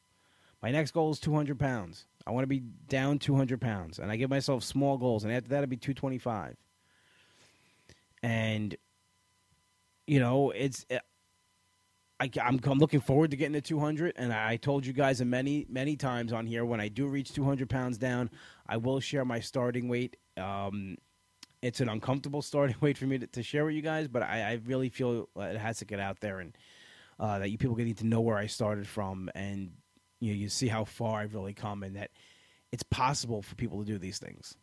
My 0.62 0.70
next 0.70 0.92
goal 0.92 1.10
is 1.10 1.18
200 1.18 1.58
pounds. 1.58 2.06
I 2.26 2.30
want 2.30 2.44
to 2.44 2.48
be 2.48 2.60
down 2.60 3.18
200 3.18 3.60
pounds 3.60 3.98
and 3.98 4.12
i 4.12 4.16
give 4.16 4.30
myself 4.30 4.62
small 4.62 4.98
goals 4.98 5.24
and 5.24 5.32
after 5.32 5.48
that 5.48 5.60
i'll 5.60 5.66
be 5.66 5.76
225 5.76 6.56
and 8.22 8.76
you 10.06 10.20
know 10.20 10.50
it's 10.50 10.86
I, 12.22 12.30
am 12.48 12.60
I'm 12.64 12.78
looking 12.78 13.00
forward 13.00 13.32
to 13.32 13.36
getting 13.36 13.54
to 13.54 13.60
200, 13.60 14.14
and 14.16 14.32
I 14.32 14.56
told 14.56 14.86
you 14.86 14.92
guys 14.92 15.20
many 15.24 15.66
many 15.68 15.96
times 15.96 16.32
on 16.32 16.46
here 16.46 16.64
when 16.64 16.80
I 16.80 16.86
do 16.86 17.08
reach 17.08 17.32
200 17.32 17.68
pounds 17.68 17.98
down, 17.98 18.30
I 18.66 18.76
will 18.76 19.00
share 19.00 19.24
my 19.24 19.40
starting 19.40 19.88
weight. 19.88 20.16
Um, 20.36 20.98
it's 21.62 21.80
an 21.80 21.88
uncomfortable 21.88 22.40
starting 22.42 22.76
weight 22.80 22.96
for 22.96 23.06
me 23.06 23.18
to, 23.18 23.26
to 23.26 23.42
share 23.42 23.64
with 23.64 23.74
you 23.74 23.82
guys, 23.82 24.06
but 24.06 24.22
I, 24.22 24.42
I, 24.42 24.60
really 24.64 24.88
feel 24.88 25.28
it 25.36 25.58
has 25.58 25.78
to 25.78 25.84
get 25.84 25.98
out 25.98 26.20
there 26.20 26.38
and 26.38 26.56
uh, 27.18 27.40
that 27.40 27.50
you 27.50 27.58
people 27.58 27.76
need 27.76 27.98
to 27.98 28.06
know 28.06 28.20
where 28.20 28.38
I 28.38 28.46
started 28.46 28.86
from, 28.86 29.28
and 29.34 29.72
you 30.20 30.32
know, 30.32 30.38
you 30.38 30.48
see 30.48 30.68
how 30.68 30.84
far 30.84 31.20
I've 31.20 31.34
really 31.34 31.54
come, 31.54 31.82
and 31.82 31.96
that 31.96 32.12
it's 32.70 32.84
possible 32.84 33.42
for 33.42 33.56
people 33.56 33.80
to 33.80 33.84
do 33.84 33.98
these 33.98 34.18
things. 34.20 34.56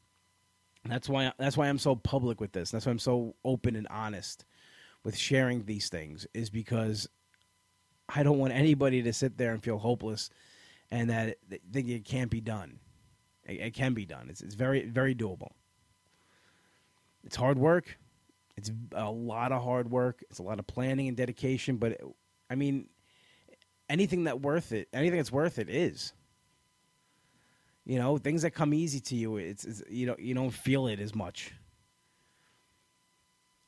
And 0.85 0.93
that's 0.93 1.09
why 1.09 1.33
that's 1.37 1.57
why 1.57 1.67
I'm 1.67 1.77
so 1.77 1.93
public 1.93 2.39
with 2.39 2.53
this. 2.53 2.71
That's 2.71 2.85
why 2.85 2.93
I'm 2.93 2.99
so 2.99 3.35
open 3.43 3.75
and 3.75 3.87
honest 3.89 4.45
with 5.03 5.17
sharing 5.17 5.65
these 5.65 5.89
things 5.89 6.25
is 6.33 6.49
because 6.49 7.07
I 8.13 8.23
don't 8.23 8.39
want 8.39 8.53
anybody 8.53 9.01
to 9.03 9.13
sit 9.13 9.37
there 9.37 9.51
and 9.51 9.63
feel 9.63 9.77
hopeless 9.77 10.29
and 10.91 11.09
that 11.09 11.37
think 11.71 11.87
it 11.87 12.05
can't 12.05 12.31
be 12.31 12.41
done. 12.41 12.79
It, 13.45 13.59
it 13.59 13.73
can 13.73 13.93
be 13.93 14.05
done. 14.05 14.27
It's, 14.29 14.41
it's 14.41 14.55
very, 14.55 14.85
very 14.85 15.15
doable. 15.15 15.51
It's 17.23 17.35
hard 17.35 17.57
work. 17.57 17.97
It's 18.57 18.71
a 18.93 19.09
lot 19.09 19.51
of 19.51 19.63
hard 19.63 19.89
work. 19.91 20.23
It's 20.29 20.39
a 20.39 20.43
lot 20.43 20.59
of 20.59 20.67
planning 20.67 21.07
and 21.07 21.15
dedication. 21.15 21.77
But 21.77 22.01
I 22.49 22.55
mean, 22.55 22.89
anything 23.89 24.25
that 24.25 24.41
worth 24.41 24.71
it, 24.71 24.87
anything 24.93 25.17
that's 25.17 25.31
worth 25.31 25.59
it 25.59 25.69
is. 25.69 26.13
You 27.85 27.97
know, 27.97 28.17
things 28.17 28.43
that 28.43 28.51
come 28.51 28.73
easy 28.73 28.99
to 28.99 29.15
you, 29.15 29.37
it's, 29.37 29.63
it's 29.63 29.81
you 29.89 30.05
know 30.05 30.15
you 30.19 30.35
don't 30.35 30.51
feel 30.51 30.87
it 30.87 30.99
as 30.99 31.15
much. 31.15 31.53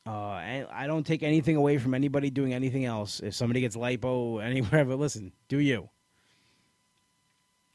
Uh, 0.06 0.34
and 0.36 0.68
I 0.72 0.88
don't 0.88 1.06
take 1.06 1.22
anything 1.22 1.56
away 1.56 1.78
from 1.78 1.94
anybody 1.94 2.30
doing 2.30 2.54
anything 2.54 2.86
else. 2.86 3.20
If 3.20 3.36
somebody 3.36 3.62
gets 3.62 3.76
lipo 3.76 4.44
anywhere, 4.44 4.86
but 4.86 5.00
listen, 5.00 5.32
do 5.48 5.60
you? 5.60 5.90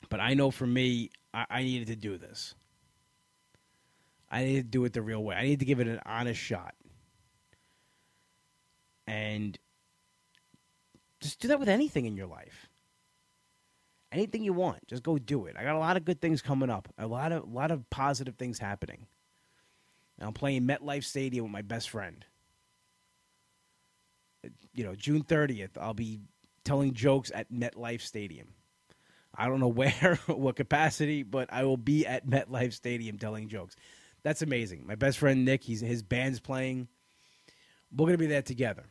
But 0.09 0.21
I 0.21 0.35
know 0.35 0.51
for 0.51 0.67
me, 0.67 1.11
I, 1.33 1.47
I 1.49 1.63
needed 1.63 1.89
to 1.89 1.97
do 1.97 2.19
this. 2.19 2.55
I 4.31 4.45
need 4.45 4.57
to 4.57 4.63
do 4.63 4.85
it 4.85 4.93
the 4.93 5.03
real 5.03 5.23
way. 5.23 5.37
I 5.37 5.45
need 5.45 5.61
to 5.61 5.65
give 5.65 5.81
it 5.81 5.87
an 5.87 6.01
honest 6.05 6.41
shot. 6.41 6.75
And 9.07 9.57
just 11.21 11.41
do 11.41 11.49
that 11.49 11.61
with 11.61 11.69
anything 11.69 12.07
in 12.07 12.17
your 12.17 12.27
life. 12.27 12.69
Anything 14.11 14.43
you 14.43 14.53
want, 14.53 14.87
just 14.89 15.03
go 15.03 15.19
do 15.19 15.47
it. 15.47 15.57
I 15.59 15.63
got 15.63 15.77
a 15.77 15.81
lot 15.81 15.97
of 15.97 16.05
good 16.05 16.21
things 16.21 16.43
coming 16.43 16.71
up. 16.71 16.89
A 16.99 17.07
lot 17.07 17.33
of 17.33 17.45
a 17.45 17.47
lot 17.47 17.71
of 17.71 17.89
positive 17.91 18.37
things 18.37 18.59
happening. 18.59 19.07
I'm 20.21 20.33
playing 20.33 20.63
MetLife 20.63 21.05
Stadium 21.05 21.45
with 21.45 21.53
my 21.53 21.63
best 21.63 21.91
friend. 21.91 22.25
You 24.73 24.85
know, 24.85 24.95
June 24.95 25.23
30th, 25.23 25.77
I'll 25.81 25.95
be 25.95 26.21
telling 26.65 26.95
jokes 26.95 27.31
at 27.35 27.53
MetLife 27.53 28.01
Stadium. 28.01 28.49
I 29.35 29.49
don't 29.49 29.61
know 29.61 29.69
where, 29.69 30.19
what 30.27 30.57
capacity, 30.57 31.23
but 31.23 31.53
I 31.53 31.65
will 31.65 31.77
be 31.77 32.07
at 32.07 32.27
MetLife 32.27 32.73
Stadium 32.73 33.19
telling 33.19 33.49
jokes. 33.49 33.77
That's 34.23 34.43
amazing. 34.43 34.87
My 34.87 34.95
best 34.95 35.19
friend 35.19 35.45
Nick, 35.45 35.63
he's 35.63 35.81
his 35.81 36.03
band's 36.03 36.41
playing. 36.41 36.89
We're 37.95 38.07
gonna 38.07 38.19
be 38.19 38.27
there 38.27 38.43
together. 38.43 38.87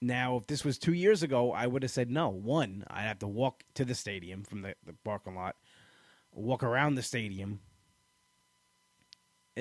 Now, 0.00 0.38
if 0.38 0.46
this 0.46 0.64
was 0.64 0.78
two 0.78 0.94
years 0.94 1.22
ago, 1.22 1.52
I 1.52 1.66
would 1.66 1.82
have 1.82 1.92
said 1.92 2.10
no. 2.10 2.30
One, 2.30 2.84
I'd 2.88 3.02
have 3.02 3.18
to 3.18 3.28
walk 3.28 3.64
to 3.74 3.84
the 3.84 3.94
stadium 3.94 4.44
from 4.44 4.62
the, 4.62 4.74
the 4.86 4.94
parking 5.04 5.34
lot, 5.34 5.56
walk 6.32 6.62
around 6.62 6.94
the 6.94 7.02
stadium, 7.02 7.60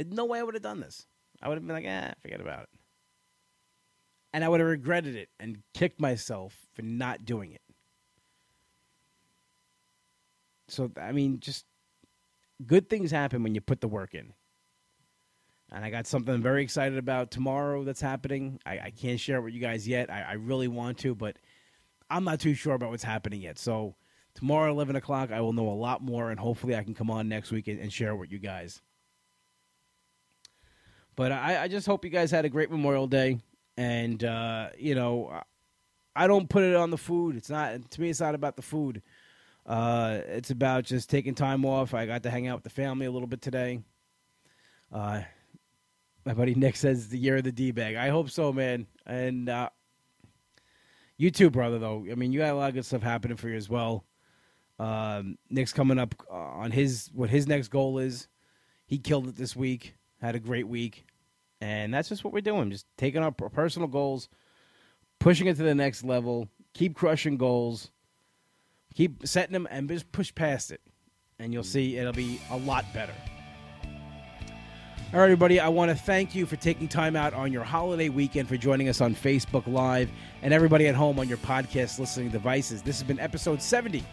no 0.08 0.26
way 0.26 0.40
I 0.40 0.44
would 0.44 0.56
have 0.56 0.64
done 0.64 0.80
this. 0.80 1.06
I 1.42 1.48
would 1.48 1.56
have 1.56 1.66
been 1.66 1.76
like, 1.76 1.86
eh, 1.86 2.14
forget 2.22 2.42
about 2.42 2.64
it. 2.64 2.70
And 4.34 4.44
I 4.44 4.50
would 4.50 4.60
have 4.60 4.70
regretted 4.70 5.16
it 5.16 5.30
and 5.40 5.64
kicked 5.74 6.00
myself 6.00 6.56
for 6.74 6.82
not 6.84 7.26
doing 7.26 7.52
it. 7.54 7.62
So, 10.68 10.92
I 11.02 11.12
mean, 11.12 11.40
just 11.40 11.66
good 12.66 12.90
things 12.90 13.12
happen 13.12 13.42
when 13.42 13.56
you 13.56 13.62
put 13.62 13.82
the 13.82 13.88
work 13.88 14.14
in. 14.14 14.34
And 15.72 15.86
I 15.86 15.90
got 15.90 16.08
something 16.08 16.34
I'm 16.34 16.42
very 16.42 16.64
excited 16.64 16.98
about 16.98 17.32
tomorrow 17.32 17.84
that's 17.84 18.02
happening. 18.02 18.60
I, 18.66 18.80
I 18.80 18.92
can't 18.92 19.20
share 19.20 19.38
it 19.38 19.42
with 19.42 19.54
you 19.54 19.62
guys 19.62 19.88
yet. 19.88 20.12
I, 20.12 20.22
I, 20.22 20.34
really 20.34 20.68
want 20.68 20.98
to, 21.00 21.14
but 21.14 21.38
I'm 22.10 22.24
not 22.24 22.40
too 22.40 22.56
sure 22.56 22.74
about 22.74 22.90
what's 22.90 23.04
happening 23.04 23.42
yet. 23.42 23.60
So, 23.60 23.96
tomorrow, 24.34 24.72
11 24.72 24.96
o'clock, 24.96 25.32
I 25.32 25.42
will 25.42 25.54
know 25.54 25.70
a 25.70 25.74
lot 25.74 26.02
more, 26.02 26.32
and 26.32 26.40
hopefully, 26.40 26.76
I 26.76 26.84
can 26.84 26.96
come 26.96 27.12
on 27.12 27.30
next 27.30 27.52
week 27.52 27.68
and, 27.68 27.80
and 27.80 27.94
share 27.94 28.12
it 28.12 28.18
with 28.18 28.32
you 28.32 28.40
guys. 28.40 28.82
But 31.20 31.34
I, 31.34 31.64
I 31.64 31.68
just 31.68 31.86
hope 31.86 32.06
you 32.06 32.12
guys 32.12 32.32
had 32.32 32.46
a 32.46 32.50
great 32.50 32.72
Memorial 32.72 33.06
Day, 33.06 33.40
and 33.76 34.24
uh, 34.24 34.70
you 34.78 34.96
know, 34.96 35.42
I 36.16 36.28
don't 36.28 36.50
put 36.50 36.64
it 36.64 36.78
on 36.78 36.92
the 36.92 36.98
food. 36.98 37.36
It's 37.36 37.50
not 37.50 37.92
to 37.92 38.00
me. 38.00 38.10
It's 38.10 38.22
not 38.22 38.36
about 38.36 38.56
the 38.56 38.62
food. 38.62 39.02
Uh, 39.66 40.22
it's 40.28 40.50
about 40.50 40.86
just 40.86 41.10
taking 41.10 41.36
time 41.36 41.66
off. 41.66 41.94
I 41.94 42.06
got 42.06 42.24
to 42.24 42.30
hang 42.30 42.48
out 42.48 42.56
with 42.56 42.64
the 42.64 42.70
family 42.70 43.06
a 43.06 43.12
little 43.12 43.28
bit 43.28 43.42
today. 43.42 43.82
Uh, 44.94 45.24
my 46.24 46.34
buddy 46.34 46.56
Nick 46.56 46.78
says 46.78 47.10
the 47.10 47.18
year 47.18 47.36
of 47.36 47.44
the 47.44 47.52
D 47.52 47.72
bag. 47.72 47.98
I 47.98 48.08
hope 48.08 48.30
so, 48.30 48.54
man. 48.54 48.88
And 49.06 49.50
uh, 49.50 49.72
you 51.18 51.32
too, 51.32 51.50
brother. 51.50 51.80
Though 51.80 52.06
I 52.10 52.16
mean, 52.16 52.32
you 52.32 52.40
got 52.40 52.54
a 52.54 52.56
lot 52.56 52.70
of 52.70 52.76
good 52.76 52.86
stuff 52.86 53.04
happening 53.04 53.36
for 53.36 53.50
you 53.50 53.58
as 53.58 53.68
well. 53.68 54.06
Um, 54.80 55.38
Nick's 55.50 55.74
coming 55.74 56.00
up 56.00 56.16
uh, 56.32 56.34
on 56.34 56.72
his 56.72 57.10
what 57.14 57.30
his 57.30 57.46
next 57.46 57.68
goal 57.68 58.00
is. 58.00 58.30
He 58.86 59.00
killed 59.00 59.28
it 59.28 59.36
this 59.36 59.54
week. 59.54 59.96
Had 60.22 60.36
a 60.36 60.40
great 60.40 60.66
week. 60.66 61.06
And 61.62 61.94
that's 61.94 62.10
just 62.10 62.24
what 62.24 62.34
we're 62.34 62.42
doing. 62.42 62.72
Just 62.72 62.86
taking 62.98 63.22
our 63.22 63.32
personal 63.32 63.88
goals, 63.88 64.30
pushing 65.20 65.48
it 65.48 65.58
to 65.58 65.64
the 65.64 65.76
next 65.76 66.04
level, 66.04 66.48
keep 66.74 66.96
crushing 66.96 67.38
goals, 67.38 67.92
keep 68.94 69.28
setting 69.28 69.54
them, 69.54 69.68
and 69.70 69.90
just 69.90 70.12
push 70.12 70.34
past 70.34 70.72
it. 70.72 70.82
And 71.40 71.54
you'll 71.54 71.64
mm. 71.64 71.68
see 71.68 71.98
it'll 71.98 72.14
be 72.14 72.40
a 72.52 72.58
lot 72.58 72.86
better. 72.94 73.14
All 75.12 75.20
right, 75.20 75.26
everybody, 75.26 75.60
I 75.60 75.70
want 75.70 75.90
to 75.90 75.96
thank 75.96 76.36
you 76.36 76.46
for 76.46 76.56
taking 76.56 76.88
time 76.88 77.16
out 77.16 77.34
on 77.34 77.52
your 77.52 77.64
holiday 77.64 78.10
weekend 78.10 78.48
for 78.48 78.58
joining 78.58 78.90
us 78.90 79.02
on 79.02 79.16
Facebook 79.16 79.66
Live 79.66 80.12
and 80.44 80.54
everybody 80.54 80.88
at 80.88 80.94
home 80.94 81.18
on 81.18 81.28
your 81.28 81.40
podcast 81.40 81.98
listening 81.98 82.30
devices. 82.30 82.84
This 82.84 83.00
has 83.00 83.08
been 83.08 83.20
episode 83.20 83.60
70 83.60 84.04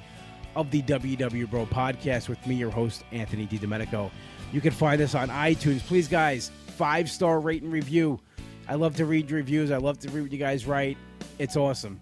of 0.54 0.70
the 0.70 0.80
WW 0.80 1.50
Bro 1.50 1.66
podcast 1.66 2.30
with 2.30 2.44
me, 2.46 2.54
your 2.54 2.70
host, 2.70 3.04
Anthony 3.12 3.46
DiDomenico. 3.46 4.10
You 4.52 4.60
can 4.60 4.72
find 4.72 5.00
us 5.00 5.14
on 5.14 5.28
iTunes. 5.28 5.80
Please, 5.80 6.08
guys, 6.08 6.50
five 6.76 7.10
star 7.10 7.40
rate 7.40 7.62
and 7.62 7.72
review. 7.72 8.20
I 8.68 8.74
love 8.74 8.96
to 8.96 9.06
read 9.06 9.30
reviews. 9.30 9.70
I 9.70 9.76
love 9.76 9.98
to 10.00 10.08
read 10.10 10.22
what 10.22 10.32
you 10.32 10.38
guys 10.38 10.66
write. 10.66 10.96
It's 11.38 11.56
awesome. 11.56 12.00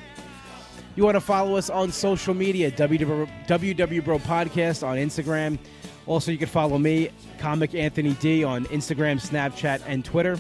you 0.96 1.04
want 1.04 1.16
to 1.16 1.22
follow 1.22 1.56
us 1.56 1.70
on 1.70 1.92
social 1.92 2.34
media, 2.34 2.72
WW 2.72 4.04
Bro 4.04 4.20
Podcast 4.20 4.86
on 4.86 4.98
Instagram. 4.98 5.58
Also, 6.06 6.32
you 6.32 6.38
can 6.38 6.48
follow 6.48 6.78
me, 6.78 7.10
Comic 7.40 7.74
Anthony 7.74 8.14
D, 8.14 8.44
on 8.44 8.66
Instagram, 8.66 9.20
Snapchat, 9.20 9.82
and 9.88 10.06
Twitter. 10.06 10.40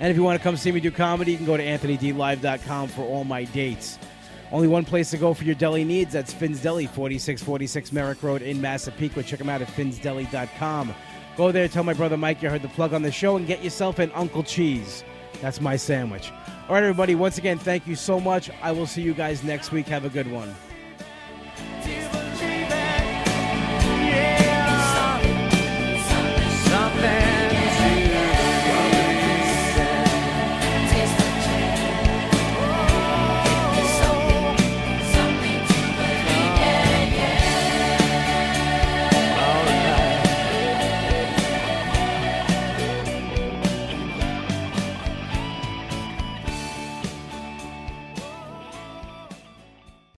And 0.00 0.10
if 0.10 0.16
you 0.16 0.22
want 0.22 0.38
to 0.38 0.42
come 0.42 0.56
see 0.56 0.72
me 0.72 0.80
do 0.80 0.90
comedy, 0.90 1.32
you 1.32 1.36
can 1.38 1.46
go 1.46 1.56
to 1.56 1.64
AnthonyDLive.com 1.64 2.88
for 2.88 3.02
all 3.02 3.24
my 3.24 3.44
dates. 3.44 3.98
Only 4.52 4.68
one 4.68 4.84
place 4.84 5.10
to 5.10 5.16
go 5.16 5.34
for 5.34 5.44
your 5.44 5.54
deli 5.54 5.84
needs. 5.84 6.12
That's 6.12 6.32
Finn's 6.32 6.62
Deli, 6.62 6.86
4646 6.86 7.92
Merrick 7.92 8.22
Road 8.22 8.42
in 8.42 8.60
Massapequa. 8.60 9.22
Check 9.22 9.38
them 9.38 9.48
out 9.48 9.62
at 9.62 9.68
finnsdeli.com. 9.68 10.94
Go 11.36 11.50
there, 11.50 11.66
tell 11.66 11.82
my 11.82 11.94
brother 11.94 12.16
Mike 12.16 12.42
you 12.42 12.50
heard 12.50 12.62
the 12.62 12.68
plug 12.68 12.92
on 12.92 13.02
the 13.02 13.10
show, 13.10 13.36
and 13.36 13.46
get 13.46 13.64
yourself 13.64 13.98
an 13.98 14.12
Uncle 14.12 14.42
Cheese. 14.42 15.02
That's 15.44 15.60
my 15.60 15.76
sandwich. 15.76 16.32
All 16.70 16.74
right, 16.74 16.82
everybody, 16.82 17.14
once 17.14 17.36
again, 17.36 17.58
thank 17.58 17.86
you 17.86 17.96
so 17.96 18.18
much. 18.18 18.48
I 18.62 18.72
will 18.72 18.86
see 18.86 19.02
you 19.02 19.12
guys 19.12 19.44
next 19.44 19.72
week. 19.72 19.86
Have 19.88 20.06
a 20.06 20.08
good 20.08 20.26
one. 20.32 20.54